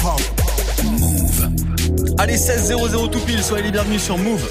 [0.00, 0.20] hip-hop.
[0.84, 1.48] Move.
[2.18, 4.42] Allez, 16-0-0 tout pile, soyez les bienvenus sur Move.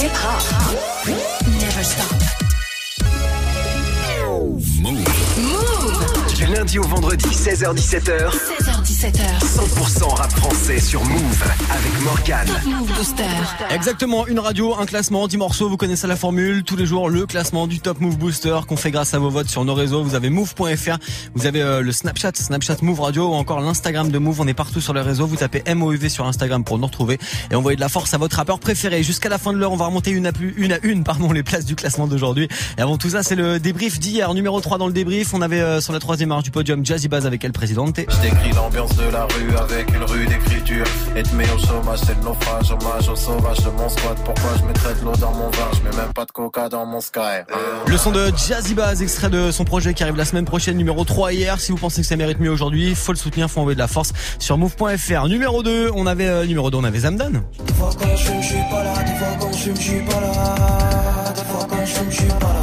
[0.00, 1.14] Hip hop.
[1.60, 2.06] Never stop.
[4.80, 5.08] Move.
[5.38, 6.34] Move.
[6.34, 8.32] Du lundi au vendredi, 16h-17h,
[9.02, 9.42] 16h17h.
[9.42, 12.46] 100% rap français sur Move avec Morgane.
[12.46, 13.24] Top Move Booster.
[13.70, 16.62] Exactement, une radio, un classement, 10 morceaux, vous connaissez la formule.
[16.62, 19.48] Tous les jours, le classement du Top Move Booster qu'on fait grâce à vos votes
[19.48, 20.04] sur nos réseaux.
[20.04, 20.98] Vous avez move.fr,
[21.34, 24.40] vous avez euh, le Snapchat, Snapchat Move Radio ou encore l'Instagram de Move.
[24.40, 25.26] On est partout sur les réseaux.
[25.26, 27.18] Vous tapez MOUV sur Instagram pour nous retrouver
[27.50, 29.02] et envoyer de la force à votre rappeur préféré.
[29.02, 31.32] Jusqu'à la fin de l'heure, on va remonter une à, plus, une à une pardon,
[31.32, 32.46] les places du classement d'aujourd'hui.
[32.78, 34.32] Et avant tout ça, c'est le débrief d'hier.
[34.32, 37.08] Numéro 3 dans le débrief, on avait euh, sur la troisième marche du podium Jazzy
[37.08, 37.98] Baz avec El Presidente.
[37.98, 38.52] Je décris
[38.96, 40.84] de la rue avec une rue d'écriture.
[41.16, 44.16] Être mis au chômage, c'est le naufrage, hommage au sauvage de mon squat.
[44.24, 45.68] Pourquoi je mettrais de l'eau dans mon vin?
[45.74, 47.44] Je mets même pas de coca dans mon sky.
[47.86, 51.04] Le son de Jazzy Baz, extrait de son projet qui arrive la semaine prochaine, numéro
[51.04, 51.60] 3 hier.
[51.60, 53.88] Si vous pensez que ça mérite mieux aujourd'hui, faut le soutenir, faut envoyer de la
[53.88, 55.28] force sur move.fr.
[55.28, 57.42] Numéro 2, on avait euh, numéro 2, on avait Zamdan.
[57.66, 58.94] Des fois quand je suis pas là.
[59.02, 61.32] Des fois quand je suis pas là.
[61.34, 62.61] Des fois quand je suis pas là.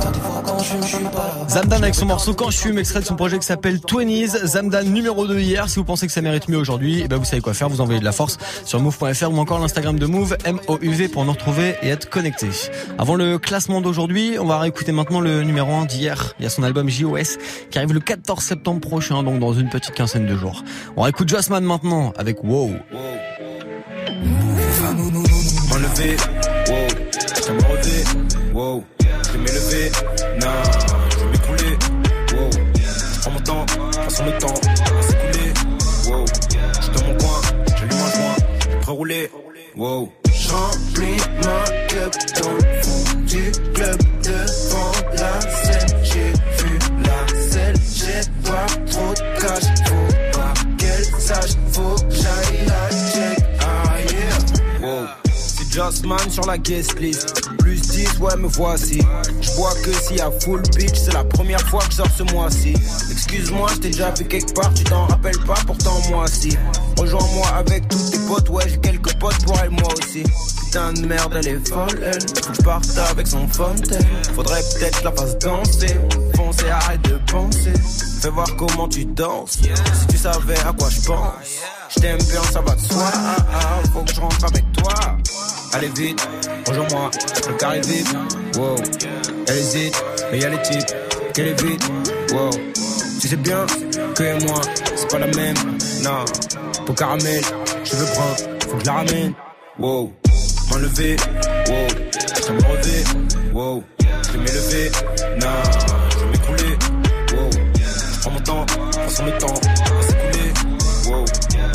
[1.47, 4.37] Zamdan avec son morceau Quand je fume, extrait de son projet qui s'appelle Twenties.
[4.43, 5.67] Zamdan numéro 2 hier.
[5.67, 7.69] Si vous pensez que ça mérite mieux aujourd'hui, eh ben vous savez quoi faire.
[7.69, 11.31] Vous envoyez de la force sur move.fr ou encore l'Instagram de Move, M-O-U-V pour nous
[11.31, 12.49] retrouver et être connecté.
[12.97, 16.35] Avant le classement d'aujourd'hui, on va réécouter maintenant le numéro 1 d'hier.
[16.39, 17.37] Il y a son album JOS
[17.71, 20.63] qui arrive le 14 septembre prochain, donc dans une petite quinzaine de jours.
[20.95, 22.71] On réécoute Jossman maintenant avec Wow.
[25.69, 26.17] M'enlever,
[28.53, 28.83] wow, wow,
[29.29, 29.91] je vais m'élever,
[30.41, 30.47] non,
[31.11, 31.77] je vais m'écrouler,
[32.33, 33.65] wow, je prends mon temps,
[34.03, 34.53] façon le temps,
[34.93, 35.53] va s'écouler,
[36.07, 36.25] wow,
[36.81, 37.41] je dans mon coin,
[37.77, 39.31] j'allume un joint, je vais rouler,
[39.75, 40.09] wow.
[40.49, 43.97] Remplis ma cup dans fond du club.
[44.23, 45.97] Devant la scène.
[46.03, 48.21] J'ai vu la selle, j'ai
[55.79, 57.41] Jossman sur la guest list.
[57.59, 58.99] Plus 10, ouais, me voici.
[59.39, 62.23] Je vois que y a full bitch, c'est la première fois que je sors ce
[62.33, 62.73] mois-ci.
[63.09, 66.57] Excuse-moi, je t'ai déjà vu quelque part, tu t'en rappelles pas, pourtant moi si.
[66.97, 70.23] Rejoins-moi avec tous tes potes, ouais, j'ai quelques potes pour elle, moi aussi.
[70.65, 72.21] Putain de merde, elle est folle, elle.
[72.21, 74.05] Faut que je parte avec son fontaine.
[74.35, 75.95] Faudrait peut-être la fasse danser.
[76.35, 77.73] Foncer, arrête de penser.
[78.21, 79.51] Fais voir comment tu danses.
[79.61, 81.31] Si tu savais à quoi je pense.
[81.95, 83.09] Je t'aime bien, ça va de soi.
[83.13, 84.93] Ah, ah, faut que je rentre avec toi.
[85.71, 86.27] Allez vite,
[86.67, 87.11] rejoins-moi,
[87.47, 88.07] le carré vite.
[88.57, 88.75] Wow,
[89.47, 90.95] elle hésite, mais y'a les types
[91.33, 91.83] qu'elle est vite.
[92.31, 92.49] Wow,
[93.21, 93.65] tu sais bien
[94.15, 94.61] que et moi,
[94.95, 95.55] c'est pas la même.
[96.03, 96.25] Non,
[96.85, 97.43] pour caramel,
[97.83, 98.35] je veux prendre,
[98.67, 99.33] faut que je la ramène.
[99.77, 100.11] Wow,
[100.71, 101.15] m'enlever,
[101.67, 101.87] wow,
[102.47, 103.03] je me relever.
[103.53, 103.83] Wow,
[104.31, 104.91] je m'élever.
[105.39, 105.47] Non,
[106.11, 106.77] je vais m'écrouler.
[107.33, 110.51] Wow, je prends mon temps, façon le temps, va s'écouler.
[111.09, 111.25] Wow,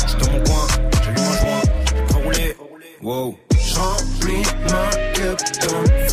[0.05, 0.67] je dans mon coin,
[1.01, 2.57] j'allume un joint, je vais rouler.
[3.01, 3.44] Wow.
[3.75, 6.04] Remplis ma cup dans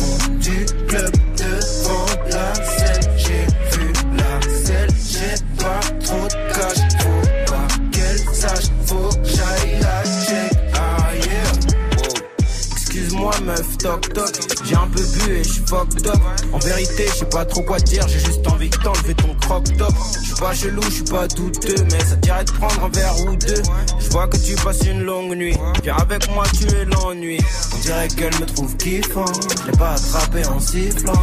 [13.83, 14.31] toc toc.
[14.63, 16.15] J'ai un peu bu et je suis fucked up.
[16.53, 19.65] En vérité, je sais pas trop quoi dire J'ai juste envie de t'enlever ton crop
[19.77, 19.93] top.
[20.21, 23.19] Je suis pas chelou, je suis pas douteux Mais ça dirait de prendre un verre
[23.27, 23.61] ou deux.
[23.99, 25.57] Je vois que tu passes une longue nuit.
[25.83, 27.39] Viens avec moi, tu es l'ennui.
[27.75, 29.25] On dirait qu'elle me trouve kiffant.
[29.25, 31.13] Je l'ai pas attrapé en sifflant.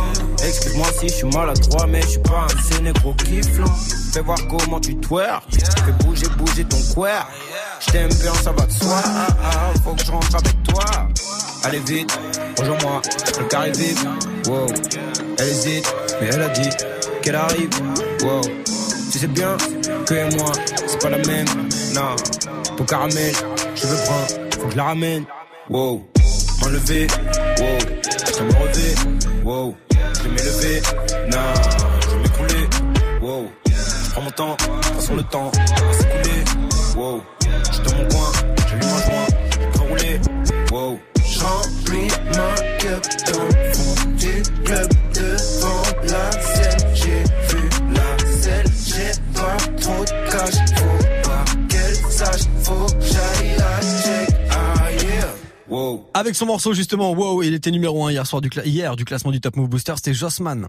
[0.47, 3.75] Excuse-moi si je suis maladroit Mais je suis pas un sénégro kifflant
[4.13, 7.27] Fais voir comment tu twerk Fais bouger, bouger ton queer.
[7.81, 9.01] Je t'aime bien, ça va de soi.
[9.03, 10.85] Ah, ah, faut que je rentre avec toi.
[11.63, 12.19] Allez vite,
[12.59, 13.03] rejoins-moi,
[13.39, 13.99] le carré vite.
[14.47, 14.67] Wow,
[15.39, 16.69] elle hésite, mais elle a dit
[17.23, 17.69] qu'elle arrive.
[18.23, 18.41] Wow,
[19.13, 19.57] tu sais bien
[20.07, 20.53] que moi,
[20.87, 21.47] c'est pas la même.
[21.95, 22.17] Non,
[22.77, 23.35] pour caramel,
[23.75, 24.27] je veux prendre,
[24.59, 25.25] faut que je la ramène.
[25.69, 26.03] Wow,
[26.63, 27.07] m'enlever.
[27.59, 27.79] Wow,
[28.37, 28.95] je me relever.
[29.45, 30.83] Wow, je vais m'élever.
[31.31, 31.39] Non,
[32.01, 32.69] je vais m'écrouler.
[33.21, 34.57] Wow, je prends mon temps,
[34.95, 36.45] façon le temps va s'écouler.
[36.97, 37.23] Wow.
[37.71, 38.33] J'suis dans mon coin,
[38.69, 40.21] j'allume un joint, je peux rouler,
[40.73, 40.99] wow.
[41.41, 43.03] Remplis ma cup
[43.33, 46.95] dans le fond du club devant la scène.
[46.95, 50.55] J'ai vu la selle, j'ai pas trop de cash.
[50.77, 54.37] Faut pas qu'elle sache, faut que j'aille la check.
[54.51, 55.35] Ah yeah.
[55.69, 56.05] Wow.
[56.15, 59.31] Avec son morceau justement Wow, il était numéro 1 hier soir du, hier, du classement
[59.31, 60.69] du Top Move Booster, c'était Jossman.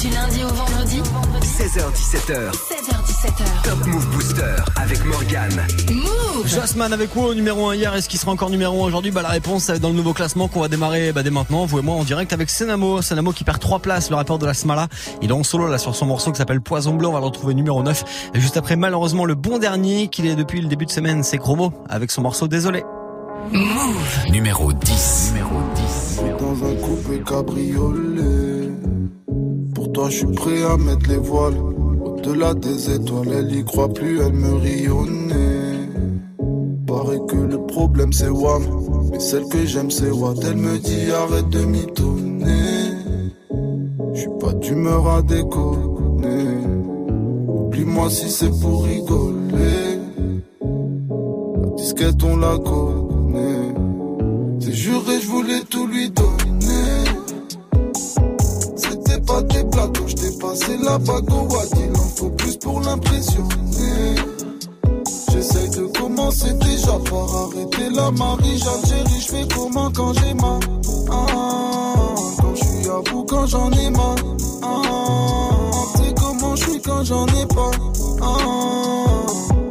[0.00, 1.00] Du lundi au vendredi
[1.42, 3.62] 16h17h, 16h17h.
[3.62, 5.50] Top Move Booster avec Morgan.
[5.92, 7.94] Move Jasmine avec vous, numéro 1 hier.
[7.94, 9.12] Est-ce qu'il sera encore numéro 1 aujourd'hui?
[9.12, 11.64] Bah la réponse c'est dans le nouveau classement qu'on va démarrer bah, dès maintenant.
[11.64, 13.02] Vous et moi en direct avec Senamo.
[13.02, 14.88] Senamo qui perd 3 places, le rappeur de la Smala.
[15.22, 17.06] Il est en solo là sur son morceau qui s'appelle Poison Bleu.
[17.06, 18.30] On va le retrouver numéro 9.
[18.34, 21.38] Et juste après malheureusement le bon dernier qu'il est depuis le début de semaine, c'est
[21.38, 22.82] Chromo avec son morceau Désolé.
[24.30, 25.32] Numéro 10.
[25.34, 26.20] Numéro 10.
[26.40, 28.54] dans un coupé cabriolet.
[29.94, 31.54] Toi, je suis prêt à mettre les voiles.
[32.04, 35.88] Au-delà des étoiles, elle y croit plus, elle me rionnait.
[36.84, 38.62] Paraît que le problème c'est Wam,
[39.12, 40.38] mais celle que j'aime c'est Watt.
[40.42, 42.90] Elle me dit arrête de mitonner.
[44.14, 46.44] Je suis pas d'humeur à déconner.
[47.46, 50.00] Oublie-moi si c'est pour rigoler.
[51.62, 53.74] La disquette on la connaît.
[54.58, 56.53] C'est juré, je voulais tout lui donner.
[60.54, 61.68] Passé la bague au Watt.
[61.76, 64.14] Il en faut plus pour l'impressionner.
[65.32, 70.60] J'essaye de commencer déjà par arrêter la Marie J'Algérie, je fais comment quand j'ai mal?
[71.10, 71.26] Ah,
[72.40, 74.16] Quand je suis à bout, quand j'en ai mal
[74.62, 74.80] ah,
[75.96, 77.70] C'est comment je suis quand j'en ai pas
[78.22, 79.63] ah,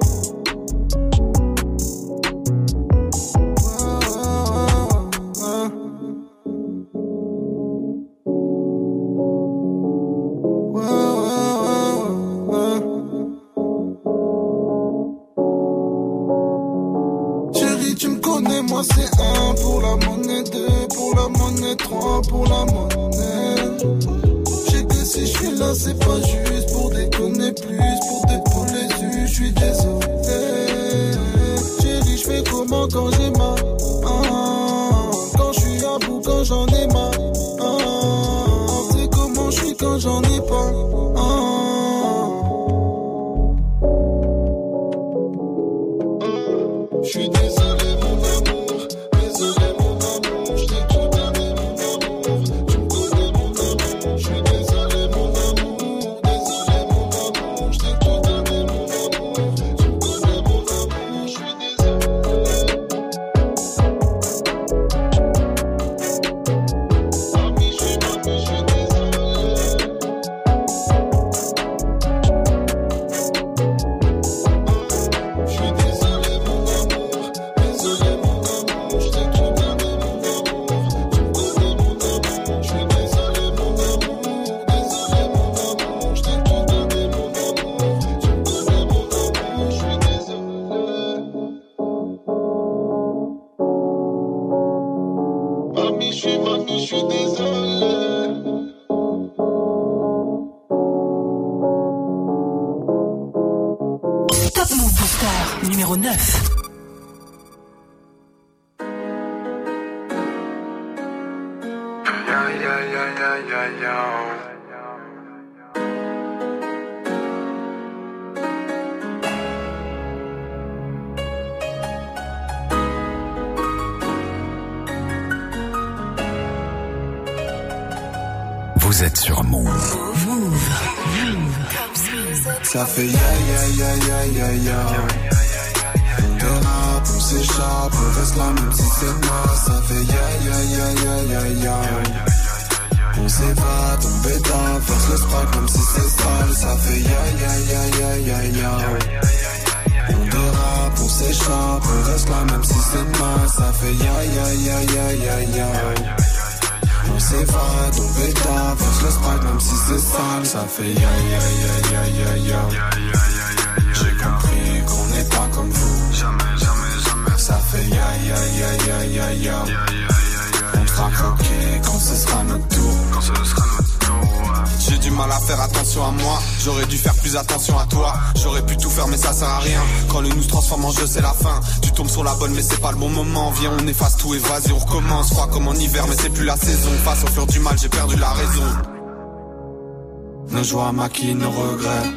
[190.93, 192.09] Joies maquillent nos regrets.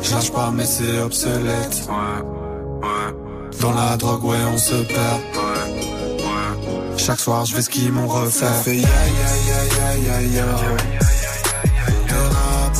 [0.00, 1.88] Je lâche pas, mais c'est obsolète.
[3.60, 5.20] Dans la drogue, ouais, on se perd.
[6.96, 8.46] Chaque soir, je vais skier mon refait.
[8.46, 9.30] Ça fait ya ya
[9.78, 10.44] ya ya ya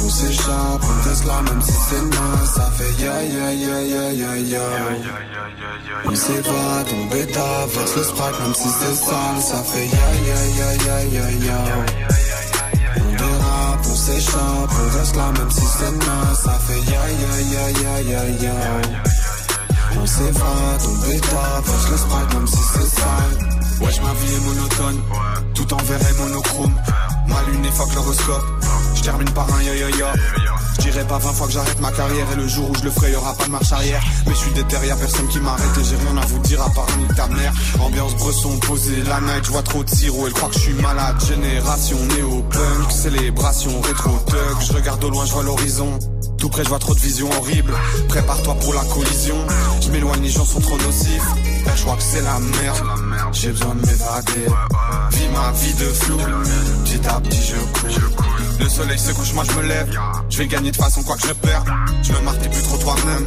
[0.05, 2.51] on s'échappe, on reste là même si c'est naze.
[2.55, 4.61] Ça fait ya ya ya ya ya ya.
[6.05, 9.41] On s'évade, on bêta, verse le sprite même si c'est sale.
[9.41, 12.26] Ça fait ya ya ya ya ya ya.
[14.07, 16.39] S'échappe, on reste là même si c'est naze.
[16.45, 19.03] Ça fait ya ya ya ya ya ya.
[20.01, 23.37] On s'évade, on bêta, verse le sprite même si c'est sale.
[23.81, 25.03] Wesh ma vie est monotone,
[25.55, 26.75] tout en vert et monochrome.
[27.27, 28.47] Ma lune fuck l'horoscope,
[28.95, 30.13] je termine par un ya ya ya.
[30.79, 32.91] Je dirais pas 20 fois que j'arrête ma carrière et le jour où je le
[32.91, 34.03] ferai y'aura pas de marche arrière.
[34.27, 36.71] Mais je suis déter, y'a personne qui m'arrête et j'ai rien à vous dire à
[36.71, 37.53] part ni ta mère.
[37.81, 40.75] Ambiance bresson posée, la night, je vois trop de sirop, elle croit que je suis
[40.75, 41.17] malade.
[41.27, 44.57] Génération néo-punk, célébration rétro-tug.
[44.61, 45.99] Je regarde au loin, je vois l'horizon.
[46.39, 47.75] Tout près, je vois trop de visions horribles.
[48.09, 49.37] Prépare-toi pour la collision.
[49.81, 51.23] Je m'éloigne, les gens sont trop nocifs.
[51.65, 52.85] Ben, je crois que c'est la merde.
[53.33, 54.47] J'ai besoin de m'évader.
[55.13, 56.19] Vis ma vie de flou.
[56.85, 58.36] Petit à petit, je cours.
[58.59, 59.91] Le soleil se couche, moi je me lève.
[60.31, 61.69] Je vais gagner de façon quoi que je perde.
[62.03, 63.27] Je me t'es plus trop toi-même.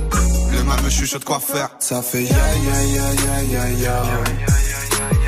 [0.52, 1.70] Le mal me chuchote quoi faire.
[1.80, 4.04] Ça fait ya ya ya ya ya ya.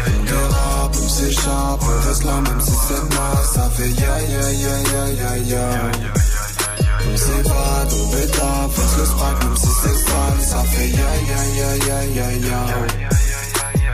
[0.08, 3.50] On dérape, on s'échappe, on reste là même si c'est naze.
[3.54, 5.70] Ça fait ya ya ya ya ya ya.
[7.14, 10.42] On s'évade, on bêta, verse le sprite même si c'est sale.
[10.42, 13.31] Ça fait ya ya ya ya ya ya.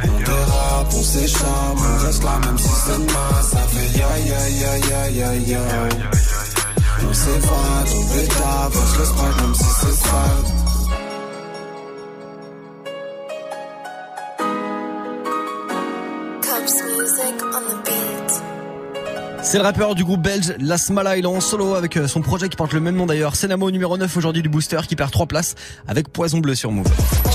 [0.04, 3.50] On dérape, on s'échappe, on reste là même si c'est naze.
[3.52, 5.62] Ça fait ya ya ya ya ya ya.
[7.10, 10.44] On s'évade, on bêta, verse le sprite même si c'est sale.
[10.46, 10.68] On.
[19.44, 22.50] C'est le rappeur du groupe belge Lasmala, il est en solo avec euh, son projet
[22.50, 23.38] qui porte le même nom d'ailleurs.
[23.38, 25.56] Senamo numéro 9 aujourd'hui du booster qui perd 3 places
[25.88, 26.88] avec Poison Bleu sur Move.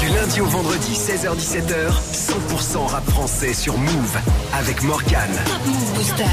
[0.03, 4.19] Du lundi au vendredi, 16h-17h, 100% rap français sur Move
[4.53, 5.31] avec Morgan.
[5.47, 6.25] Top Move Booster.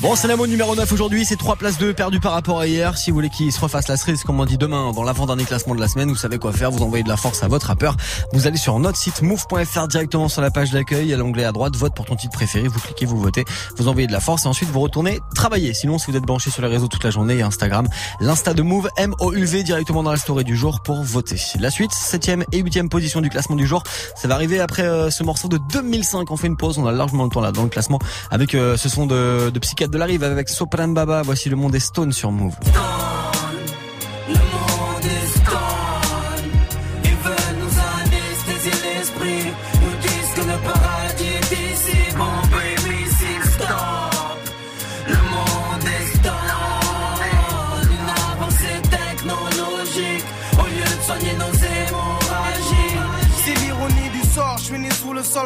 [0.00, 2.96] Bon, Senamo numéro 9 aujourd'hui, c'est 3 places 2 perdues par rapport à hier.
[2.96, 5.74] Si vous voulez qu'il se refasse la cerise, comme on dit demain, dans l'avant-dernier classement
[5.74, 7.96] de la semaine, vous savez quoi faire, vous envoyez de la force à votre rappeur.
[8.32, 11.44] Vous allez sur notre site move.fr directement sur la page d'accueil, il y a l'onglet
[11.44, 13.44] à droite, vote pour ton titre préféré, vous cliquez, vous votez,
[13.76, 15.74] vous envoyez de la force et ensuite vous retournez travailler.
[15.74, 17.88] Sinon, si vous êtes branché sur les réseaux toute la journée et Instagram,
[18.20, 21.40] l'insta de Move, M-O-U-V directement dans la story du jour pour voter.
[21.58, 23.82] La suite, 7ème et 8ème position du classement du jour.
[24.14, 26.30] Ça va arriver après euh, ce morceau de 2005.
[26.30, 27.98] On fait une pause, on a largement le temps là dans le classement
[28.30, 31.22] avec euh, ce son de, de Psychiatre de la Rive avec Sopran Baba.
[31.22, 32.54] Voici le monde est stone sur Move.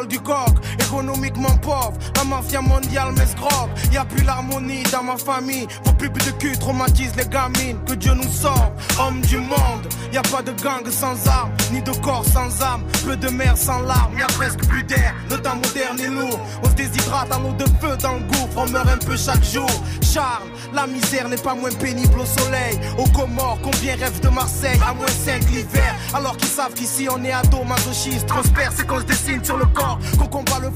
[0.03, 0.52] Sous le sol du coq,
[1.03, 6.17] économiquement pauvre, la mafia mondiale m'escroque, y a plus l'harmonie dans ma famille, vos pubs
[6.17, 10.41] de cul traumatisent les gamines, que Dieu nous sauve, homme du monde, y a pas
[10.41, 14.21] de gang sans armes, ni de corps sans âme, peu de mer sans larmes, y
[14.21, 17.65] a presque plus d'air, le temps moderne est lourd, on se déshydrate à l'eau de
[17.81, 19.69] feu dans le gouffre, on meurt un peu chaque jour,
[20.01, 24.79] Charles, la misère n'est pas moins pénible au soleil, aux Comores, combien rêvent de Marseille,
[24.87, 28.99] à moins 5 l'hiver, alors qu'ils savent qu'ici on est ado masochiste, prospère c'est qu'on
[28.99, 30.71] se dessine sur le corps, qu'on combat le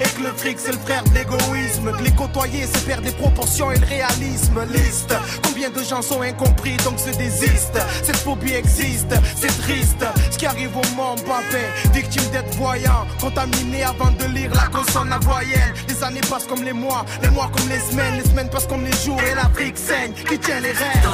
[0.00, 3.12] et que le fric c'est le frère de l'égoïsme, que les côtoyer c'est perdre les
[3.12, 8.52] proportions et le réalisme, liste, combien de gens sont incompris donc se désistent, cette phobie
[8.52, 14.24] existe, c'est triste, ce qui arrive au monde Mbappé, victime d'être voyant, contaminé avant de
[14.26, 17.80] lire la consonne à voyelle, les années passent comme les mois, les mois comme les
[17.80, 21.08] semaines, les semaines passent comme les jours et l'Afrique saigne, qui tient les rênes?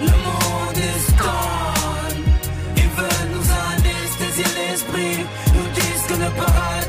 [0.00, 1.60] Le monde est stone.
[3.32, 5.26] Nous anesthésier l'esprit.
[6.40, 6.79] Nous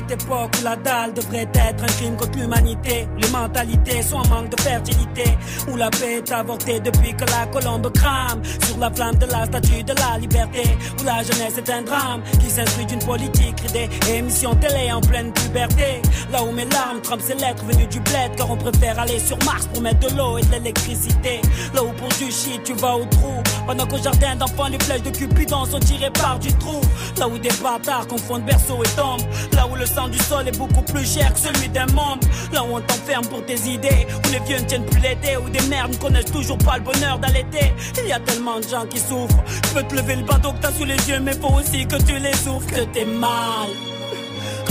[0.00, 3.08] cette époque où la dalle devrait être un crime contre l'humanité.
[3.18, 5.24] Les mentalités sont en manque de fertilité.
[5.70, 8.40] Où la paix est avortée depuis que la colombe crame.
[8.66, 10.62] Sur la flamme de la statue de la liberté.
[11.00, 13.88] Où la jeunesse est un drame qui s'instruit d'une politique ridée.
[14.08, 16.02] Et émission télé en pleine puberté.
[16.32, 18.34] Là où mes larmes trempent ces lettres venues du bled.
[18.36, 21.40] Car on préfère aller sur Mars pour mettre de l'eau et de l'électricité.
[21.74, 23.42] Là où pour du shit tu vas au trou.
[23.66, 26.80] Pendant qu'au jardin d'enfants les flèches de Cupidon sont tirées par du trou.
[27.18, 29.20] Là où des bâtards confondent berceau et tombe.
[29.52, 32.26] Là où le sang du sol est beaucoup plus cher que celui d'un membre.
[32.52, 34.06] Là où on t'enferme pour tes idées.
[34.24, 35.36] Où les vieux ne tiennent plus l'été.
[35.36, 37.72] Où des mères ne connaissent toujours pas le bonheur d'allaiter.
[38.02, 39.42] Il y a tellement de gens qui souffrent.
[39.46, 41.20] Je peux te lever le bateau que t'as sous les yeux.
[41.20, 42.68] Mais faut aussi que tu les souffres.
[42.68, 43.70] Que t'es mal.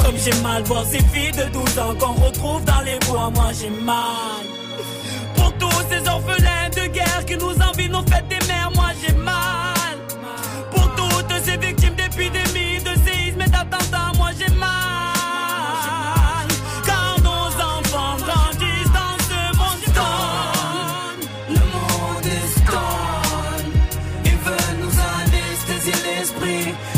[0.04, 3.30] Comme j'ai mal voir ces filles de 12 ans qu'on retrouve dans les bois.
[3.34, 4.44] Moi j'ai mal.
[5.36, 8.72] Pour tous ces orphelins de guerre qui nous envient nos fêtes des mères.
[8.74, 9.49] Moi j'ai mal.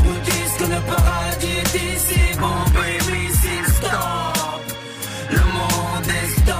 [0.05, 2.21] nous disent que le paradis est ici.
[2.39, 4.61] Bon, baby, c'est stop.
[5.29, 6.55] Le monde est stop.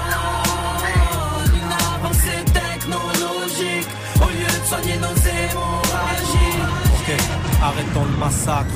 [1.60, 3.89] Une avancée technologique
[4.25, 6.60] au lieu de soigner nos hémorragies.
[6.96, 7.10] Ok,
[7.63, 8.75] arrêtons le massacre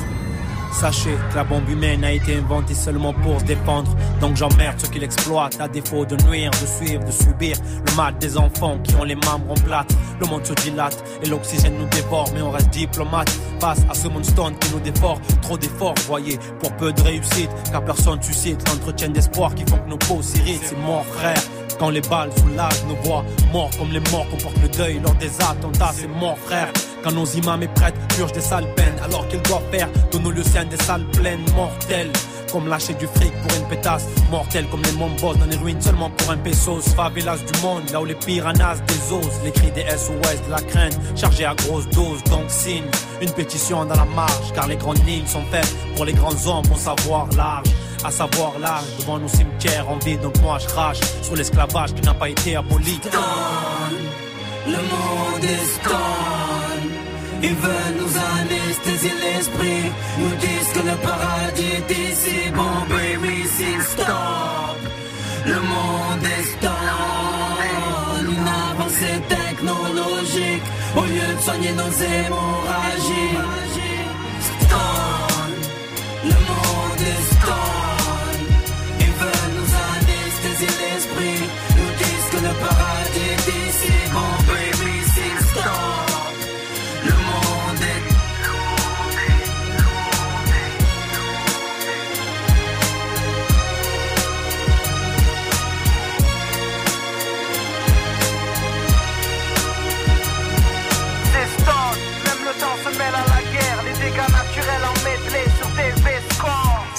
[0.78, 3.96] Sachez que la bombe humaine a été inventée seulement pour se défendre.
[4.20, 7.56] Donc j'emmerde ceux qui l'exploitent à défaut de nuire, de suivre, de subir
[7.86, 9.90] le mal des enfants qui ont les membres en plate.
[10.20, 14.08] Le monde se dilate et l'oxygène nous dévore, mais on reste diplomate face à ce
[14.22, 15.18] stone qui nous dévore.
[15.40, 19.88] Trop d'efforts, voyez, pour peu de réussite, car personne suscite l'entretien d'espoir qui font que
[19.88, 20.62] nos peaux s'irritent.
[20.62, 21.40] C'est mort, frère.
[21.78, 25.30] Quand les balles soulagent nos voix, morts comme les morts comportent le deuil lors des
[25.40, 26.70] attentats, c'est mort, frère.
[27.06, 30.32] Quand nos imams et prêtres purgent des sales peines, alors qu'ils doivent faire de nos
[30.32, 32.10] lieux des salles pleines, mortelles.
[32.50, 36.10] Comme lâcher du fric pour une pétasse, mortelle comme les mombos dans les ruines seulement
[36.10, 36.82] pour un pesos.
[36.96, 38.78] Favelas du monde, là où les piranhas
[39.12, 42.24] osent les cris des SOS, de la crainte, chargés à grosse dose.
[42.24, 42.90] Donc signe
[43.22, 46.66] une pétition dans la marche, car les grandes lignes sont faites pour les grands hommes
[46.74, 47.68] au savoir large
[48.04, 50.16] à savoir l'âge devant nos cimetières en vie.
[50.16, 50.66] Donc moi je
[51.22, 52.98] sur l'esclavage qui n'a pas été aboli.
[54.66, 56.45] le monde.
[57.42, 59.84] Ils veulent nous anesthésier l'esprit.
[60.18, 62.50] Nous disent que le paradis est ici.
[62.54, 64.78] Bon, baby, sing stop.
[65.46, 66.72] Le monde est stone.
[68.34, 70.66] Une avancée technologique.
[70.96, 73.38] Au lieu de soigner nos hémorragies.
[74.50, 75.56] Stone.
[76.24, 78.44] Le monde est stone.
[79.04, 81.42] Ils veulent nous anesthésier l'esprit.
[81.76, 83.66] Nous disent que le paradis est.
[84.12, 84.45] Bon,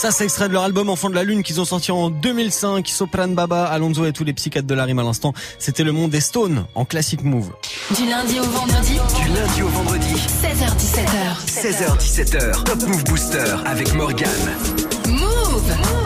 [0.07, 2.87] Ça, c'est extrait de leur album Enfant de la Lune qu'ils ont sorti en 2005.
[2.87, 5.33] Sopran Baba, Alonso et tous les psychiatres de la rime à l'instant.
[5.59, 7.51] C'était le monde des Stones en classic move.
[7.93, 11.43] Du lundi au vendredi, Du lundi au vendredi, 16h17h.
[11.45, 14.29] 16h17h, Top Move Booster avec Morgan.
[15.09, 15.96] Move.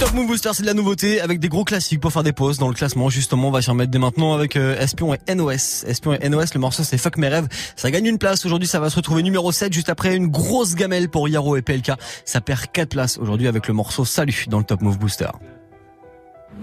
[0.00, 2.58] Top Move Booster, c'est de la nouveauté avec des gros classiques pour faire des pauses
[2.58, 3.08] dans le classement.
[3.10, 5.84] Justement, on va s'y remettre dès maintenant avec euh, Espion et NOS.
[5.86, 7.48] Espion et NOS, le morceau c'est Fuck mes rêves.
[7.74, 8.46] Ça gagne une place.
[8.46, 11.62] Aujourd'hui, ça va se retrouver numéro 7 juste après une grosse gamelle pour Yaro et
[11.62, 11.90] PLK.
[12.24, 15.30] Ça perd 4 places aujourd'hui avec le morceau Salut dans le Top Move Booster.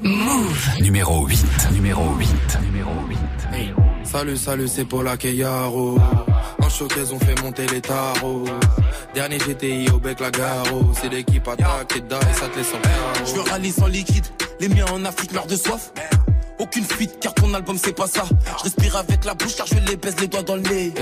[0.02, 0.70] Move.
[0.80, 1.46] Numéro 8.
[1.74, 2.30] Numéro 8.
[2.64, 3.18] Numéro 8.
[4.04, 5.98] Salut, salut, c'est Paula Keyaro.
[6.66, 8.46] En showcase, on fait monter les tarots.
[9.14, 10.92] Dernier GTI au bec la garo.
[11.00, 13.24] C'est l'équipe attaque et die, ça te laisse en.
[13.26, 14.26] Je veux râler sans liquide,
[14.60, 15.92] les miens en Afrique meurent de soif.
[16.58, 18.24] Aucune fuite car ton album c'est pas ça.
[18.58, 20.94] Je respire avec la bouche car je les baise les doigts dans le nez.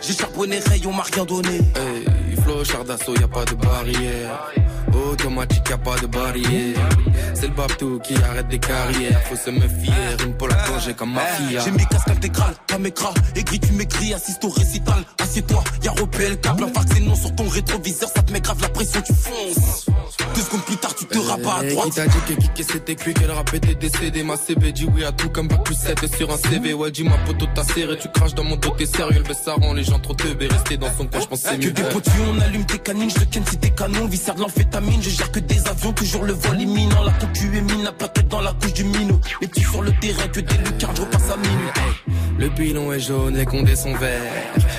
[0.00, 1.56] J'ai charbonné rayon, m'a rien donné.
[1.56, 4.52] Hey, flow, char d'assaut, y a pas de barrière.
[4.94, 6.88] Automatique, y a pas de barrière.
[7.34, 9.20] C'est le babtou qui arrête des carrières.
[9.24, 11.60] Faut se méfier, rime pour la plongée comme mafia.
[11.64, 13.14] J'ai mes casques intégrales, pas mes cras.
[13.34, 15.04] Aigri, tu m'écris, assiste au récital.
[15.20, 16.64] Assieds-toi, y'a repé le câble.
[16.64, 19.86] Un vaccin non sur ton rétroviseur, ça te met grave la pression, tu fonces.
[20.34, 21.88] Deux secondes plus tard, tu te rabats à droite.
[21.88, 24.22] Qui t'a dit que Kiki c'était cuit, qu'elle rap était décédé?
[24.22, 27.04] Ma CB dit oui à tout comme bac plus 7 sur un CV Ouais dis
[27.04, 29.84] ma poteau t'as serré, tu craches dans mon dos t'es sérieux Le ça rend les
[29.84, 32.40] gens trop teubés, rester dans son coin je pense c'est Que mieux des potus, on
[32.40, 35.40] allume tes canines, je te ken si t'es canon, viscère de l'amphétamine, je gère que
[35.40, 38.72] des avions, toujours le vol imminent, la concu est mine, la plaquette dans la couche
[38.74, 42.14] du minot, les petits sur le terrain, que des lucarnes, je repasse à mine.
[42.38, 44.20] Le pilon est jaune, les condés sont verts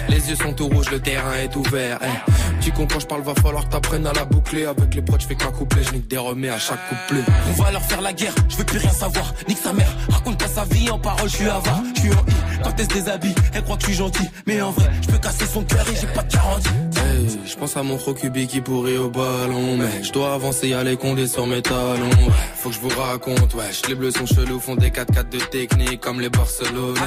[0.09, 2.01] Les yeux sont tout rouges, le terrain est ouvert.
[2.03, 2.11] Hey.
[2.59, 4.65] Tu comprends, je parle, va falloir t'apprennes à la boucler.
[4.65, 7.23] Avec les proches, je fais qu'un couplet, je nique des remets à chaque couplet.
[7.49, 10.37] On va leur faire la guerre, je veux plus rien savoir, nique sa mère, raconte
[10.37, 12.93] pas sa vie en parole, je suis avare, je suis en I, quand elle se
[12.93, 15.85] déshabille, elle croit que je suis gentil, mais en vrai, je peux casser son cœur
[15.89, 16.69] et j'ai pas de garantie.
[16.97, 20.83] Hey, je pense à mon Rokubi qui pourrit au ballon Mais je dois avancer, y'a
[20.83, 22.09] les condés sur mes talons.
[22.09, 25.37] Ouais, Faut que je vous raconte, wesh Les bleus sont chelous, font des 4-4 de
[25.37, 26.99] technique Comme les Barcelonais.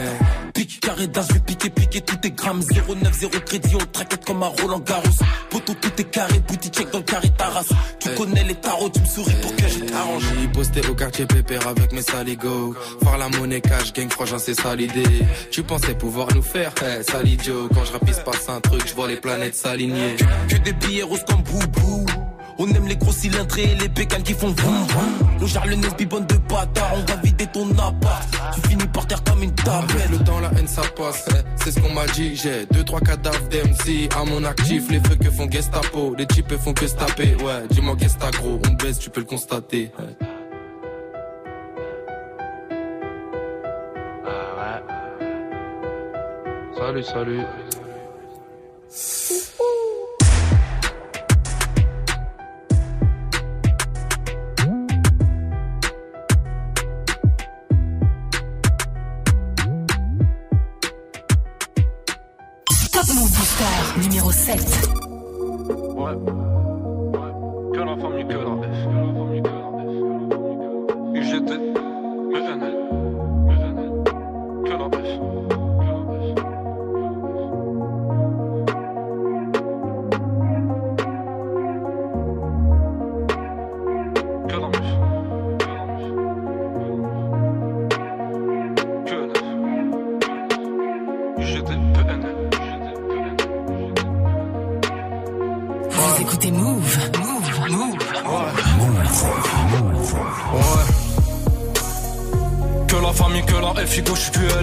[0.54, 2.62] Pique, carré d'as, je vais piquer, piquer tous tes grammes.
[2.62, 5.02] 09, 0 crédit, on traquette comme un Roland Garros.
[5.50, 7.68] Poto, tout est carré, boutique check dans le carré ta race
[8.00, 10.22] Tu connais les tarots, tu me souris pour que je t'arrange.
[10.40, 12.74] J'ai posté au quartier pépère avec mes saligots.
[13.02, 15.02] Faire la monnaie cash, gang frangin c'est ça l'idée
[15.50, 17.68] Tu pensais pouvoir nous faire, hey, sale idiot.
[17.74, 20.16] Quand je rapisse passe un truc, je vois les planètes s'aligner
[20.48, 22.06] Que des billets roses comme boubou
[22.60, 25.38] on aime les gros cylindrés et les bécanes qui font vroom vroom.
[25.40, 28.28] On gère le Nesby bonne de bâtard, on va vider ton appart.
[28.54, 29.86] Tu finis par terre comme une table.
[29.92, 32.34] Avec le temps, la haine ça passe, eh, c'est ce qu'on m'a dit.
[32.34, 34.90] J'ai deux, trois cadavres d'MC à mon actif.
[34.90, 37.36] Les feux que font Gestapo, les types font que se taper.
[37.36, 39.92] Ouais, dis-moi qu'est-ce que t'as gros, on baisse, tu peux le constater.
[40.00, 40.24] eh.
[46.76, 47.42] Salut, salut.
[63.06, 64.58] Move Booster numéro 7.
[65.94, 66.16] Ouais.
[67.72, 68.34] Que la famille, que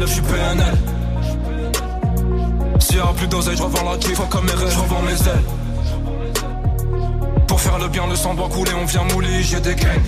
[0.05, 0.77] Je suis PNL.
[2.79, 5.13] S'il y a plus d'oseille, je revends la kiff, comme mes rêves, je revends mes
[5.13, 5.43] ailes.
[7.47, 10.03] Pour faire le bien, le sang doit couler, on vient mouler, j'ai des gangs.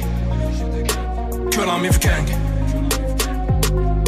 [1.51, 2.25] Que la MIF gang.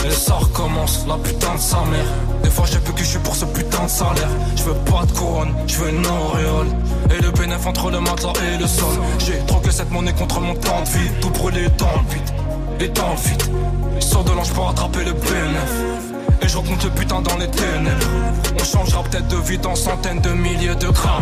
[0.06, 2.06] Et ça recommence, la putain de sa mère.
[2.43, 4.30] Des fois j'ai peu que je suis pour ce putain de salaire.
[4.56, 6.67] Je veux pas de couronne, je veux une auréole.
[7.10, 8.95] Et le bénéf entre le matelas et le sol.
[9.19, 11.10] J'ai troqué cette monnaie contre mon temps de vie.
[11.19, 12.30] Tout brûlé dans le vide,
[12.80, 13.59] et dans le vide.
[14.10, 15.72] Sors de l'ange pour attraper le bénéf.
[16.41, 18.08] Et je recompte le putain dans les ténèbres.
[18.60, 21.22] On changera peut-être de vie dans centaines de milliers de grammes.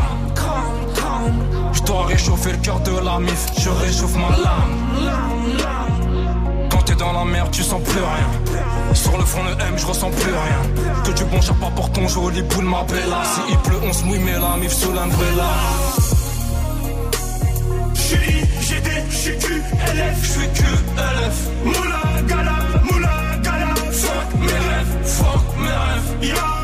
[1.74, 5.10] Je dois réchauffer le cœur de la mif, je réchauffe ma lame.
[6.70, 8.94] Quand t'es dans la merde, tu sens plus rien.
[8.94, 11.04] Sur le front de M, je ressens plus rien.
[11.04, 13.22] Que du bon chapeau pour ton joli boule, ma bella.
[13.26, 15.52] Si il pleut, on se mouille, mais la mif sous l'umbrella.
[19.74, 21.38] IGD, j'suis QLF, j'suis QLF.
[21.64, 23.74] Moula gala, moula gala.
[23.92, 26.30] Fuck mes rêves, fuck mes rêves.
[26.30, 26.57] Y'a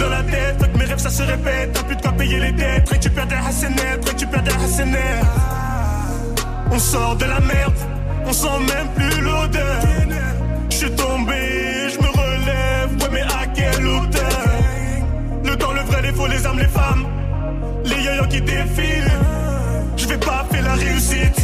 [0.00, 0.56] dans la tête.
[0.60, 1.72] Fait que mes rêves ça se répète.
[1.72, 2.88] T'as plus de quoi payer les dettes.
[2.88, 5.24] Récupère des hassenettes, récupère des hassenettes.
[6.70, 7.80] On sort de la merde.
[8.26, 9.82] On sent même plus l'odeur.
[10.70, 11.40] Je suis tombé,
[11.92, 12.90] je me relève.
[13.00, 14.44] Ouais, mais à quelle hauteur?
[15.44, 17.04] Le temps, le vrai, les faux, les âmes, les femmes.
[17.84, 19.18] Les yo qui défilent.
[19.96, 21.40] Je vais pas faire la réussite.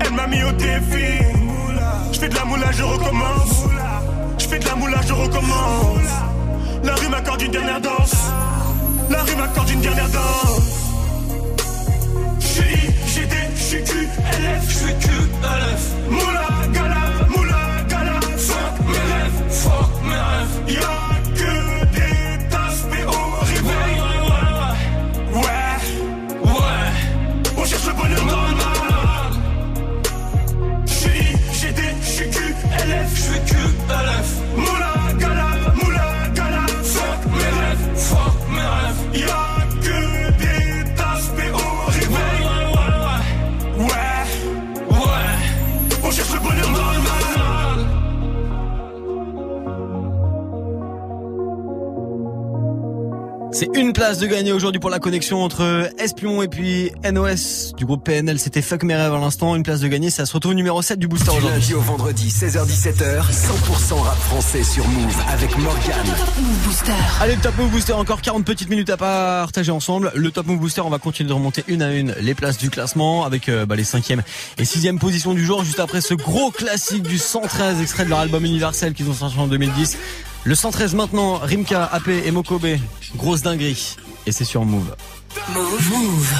[0.00, 1.12] Elle m'a mis au défi.
[2.12, 3.64] Je fais de la moula, je recommence.
[4.38, 6.31] Je fais de la moula, je recommence.
[6.82, 8.14] La rue m'accorde une dernière danse.
[9.10, 10.62] La rue m'accorde une dernière danse.
[12.40, 15.82] J'suis IGD, j'suis QLF, j'suis QLF.
[16.10, 18.20] Moula gala, moula gala.
[18.36, 20.80] Fuck mes rêves, fuck mes rêves.
[20.80, 21.01] Y'a
[53.62, 57.86] C'est une place de gagner aujourd'hui pour la connexion entre Espion et puis NOS du
[57.86, 58.40] groupe PNL.
[58.40, 59.54] C'était Fuck mes rêves à l'instant.
[59.54, 60.10] Une place de gagner.
[60.10, 61.48] Ça se retrouve numéro 7 du booster aujourd'hui.
[61.48, 66.06] lundi au vendredi, 16h-17h, 100% rap français sur Move avec Morgan.
[66.40, 66.92] Move Booster.
[67.20, 70.10] Allez, le Top Move Booster, encore 40 petites minutes à partager ensemble.
[70.16, 72.68] Le Top Move Booster, on va continuer de remonter une à une les places du
[72.68, 74.22] classement avec euh, bah, les 5e
[74.58, 78.18] et 6e positions du jour, juste après ce gros classique du 113, extrait de leur
[78.18, 79.98] album universel qu'ils ont sorti en 2010.
[80.44, 82.66] Le 113 maintenant, Rimka, AP et Mokobe,
[83.16, 83.96] grosse dinguerie.
[84.26, 84.94] Et c'est sur Move.
[85.54, 85.90] Move.
[85.90, 86.34] Move.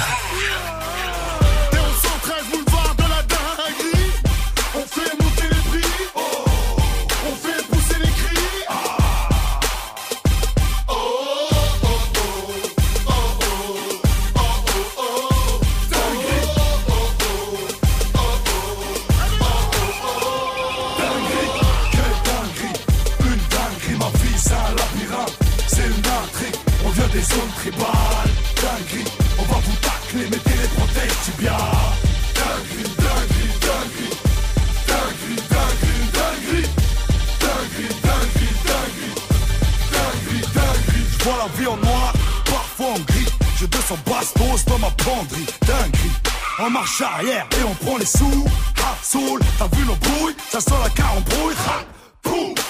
[41.43, 42.13] La vie en noir,
[42.45, 43.27] parfois en gris.
[43.59, 45.45] Je descends bastos dans ma banderie.
[45.67, 46.11] Dinguerie.
[46.59, 48.45] On marche arrière et on prend les sous.
[48.77, 51.55] Ha, soul, t'as vu nos brouilles, ça sent la carambrouille.
[51.67, 51.83] Ha,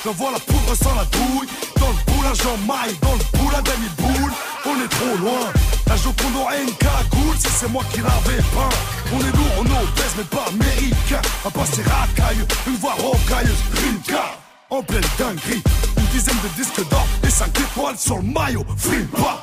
[0.03, 1.47] Je vois la poudre sans la douille.
[1.79, 4.31] Dans le boulage j'en maille, dans le boule à demi-boule.
[4.65, 5.51] On est trop loin,
[5.87, 8.75] la Joconde aurait une cagoule si c'est moi qui l'avais peint.
[9.13, 11.21] On est lourd, on est obèse, mais pas américain.
[11.45, 14.37] À passer racaille, une voix rocailleuse, Rinka.
[14.69, 15.61] En pleine dinguerie,
[15.97, 18.65] une dizaine de disques d'or et 5 étoiles sur le maillot.
[18.77, 19.41] Frima,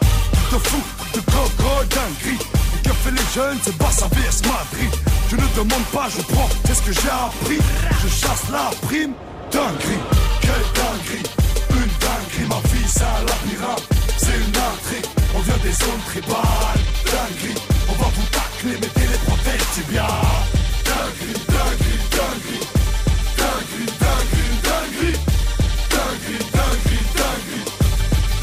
[0.50, 0.82] de fou,
[1.14, 2.38] de coco, dinguerie.
[2.82, 4.90] Que fait les jeunes, c'est Barça vs Madrid?
[5.30, 7.58] Je ne demande pas, je prends, c'est ce que j'ai appris?
[8.02, 9.12] Je chasse la prime,
[9.52, 10.00] dinguerie.
[10.40, 11.22] Quelle dinguerie,
[11.70, 13.88] une dinguerie, ma vie c'est un labyrinthe.
[14.16, 15.06] C'est une intrigue,
[15.40, 16.82] on vient des zones tribales.
[17.04, 17.54] Dinguerie,
[17.88, 20.06] on va vous tacler, mettez les protèges tibia.
[20.84, 22.64] Dinguerie, dinguerie, dinguerie.
[23.40, 25.16] Dinguerie, dinguerie, dinguerie.
[25.94, 27.64] Dinguerie, dinguerie, dinguerie.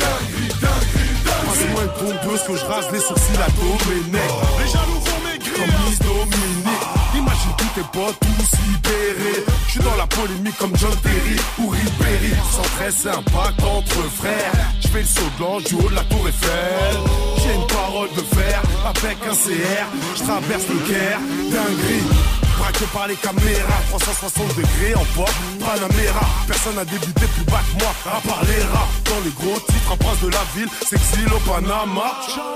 [0.02, 1.48] Dinguerie, dinguerie, dinguerie.
[1.48, 4.34] Passe-moi une pompeuse que je rase les sourcils à Domenech.
[4.60, 5.54] Les jaloux vont maigrir.
[5.58, 6.86] Comme Miss Dominique.
[7.16, 9.57] Imagine tous tes potes tous libérés.
[9.84, 12.34] Dans la polémique comme John Terry ou Ribéry.
[12.52, 14.52] Sans très sympa entre frères.
[14.82, 16.98] Je fais le saut blanc du haut de la tour Eiffel.
[17.38, 19.86] J'ai une parole de fer avec un CR.
[20.16, 21.20] Je traverse le Caire,
[21.52, 22.47] dinguerie.
[22.67, 26.27] Braqué par les caméras, 360 degrés en port, Panamera.
[26.47, 28.91] Personne n'a débuté plus bas que moi, à part les rats.
[29.08, 32.12] Dans les gros titres, un prince de la ville, s'exile au Panama.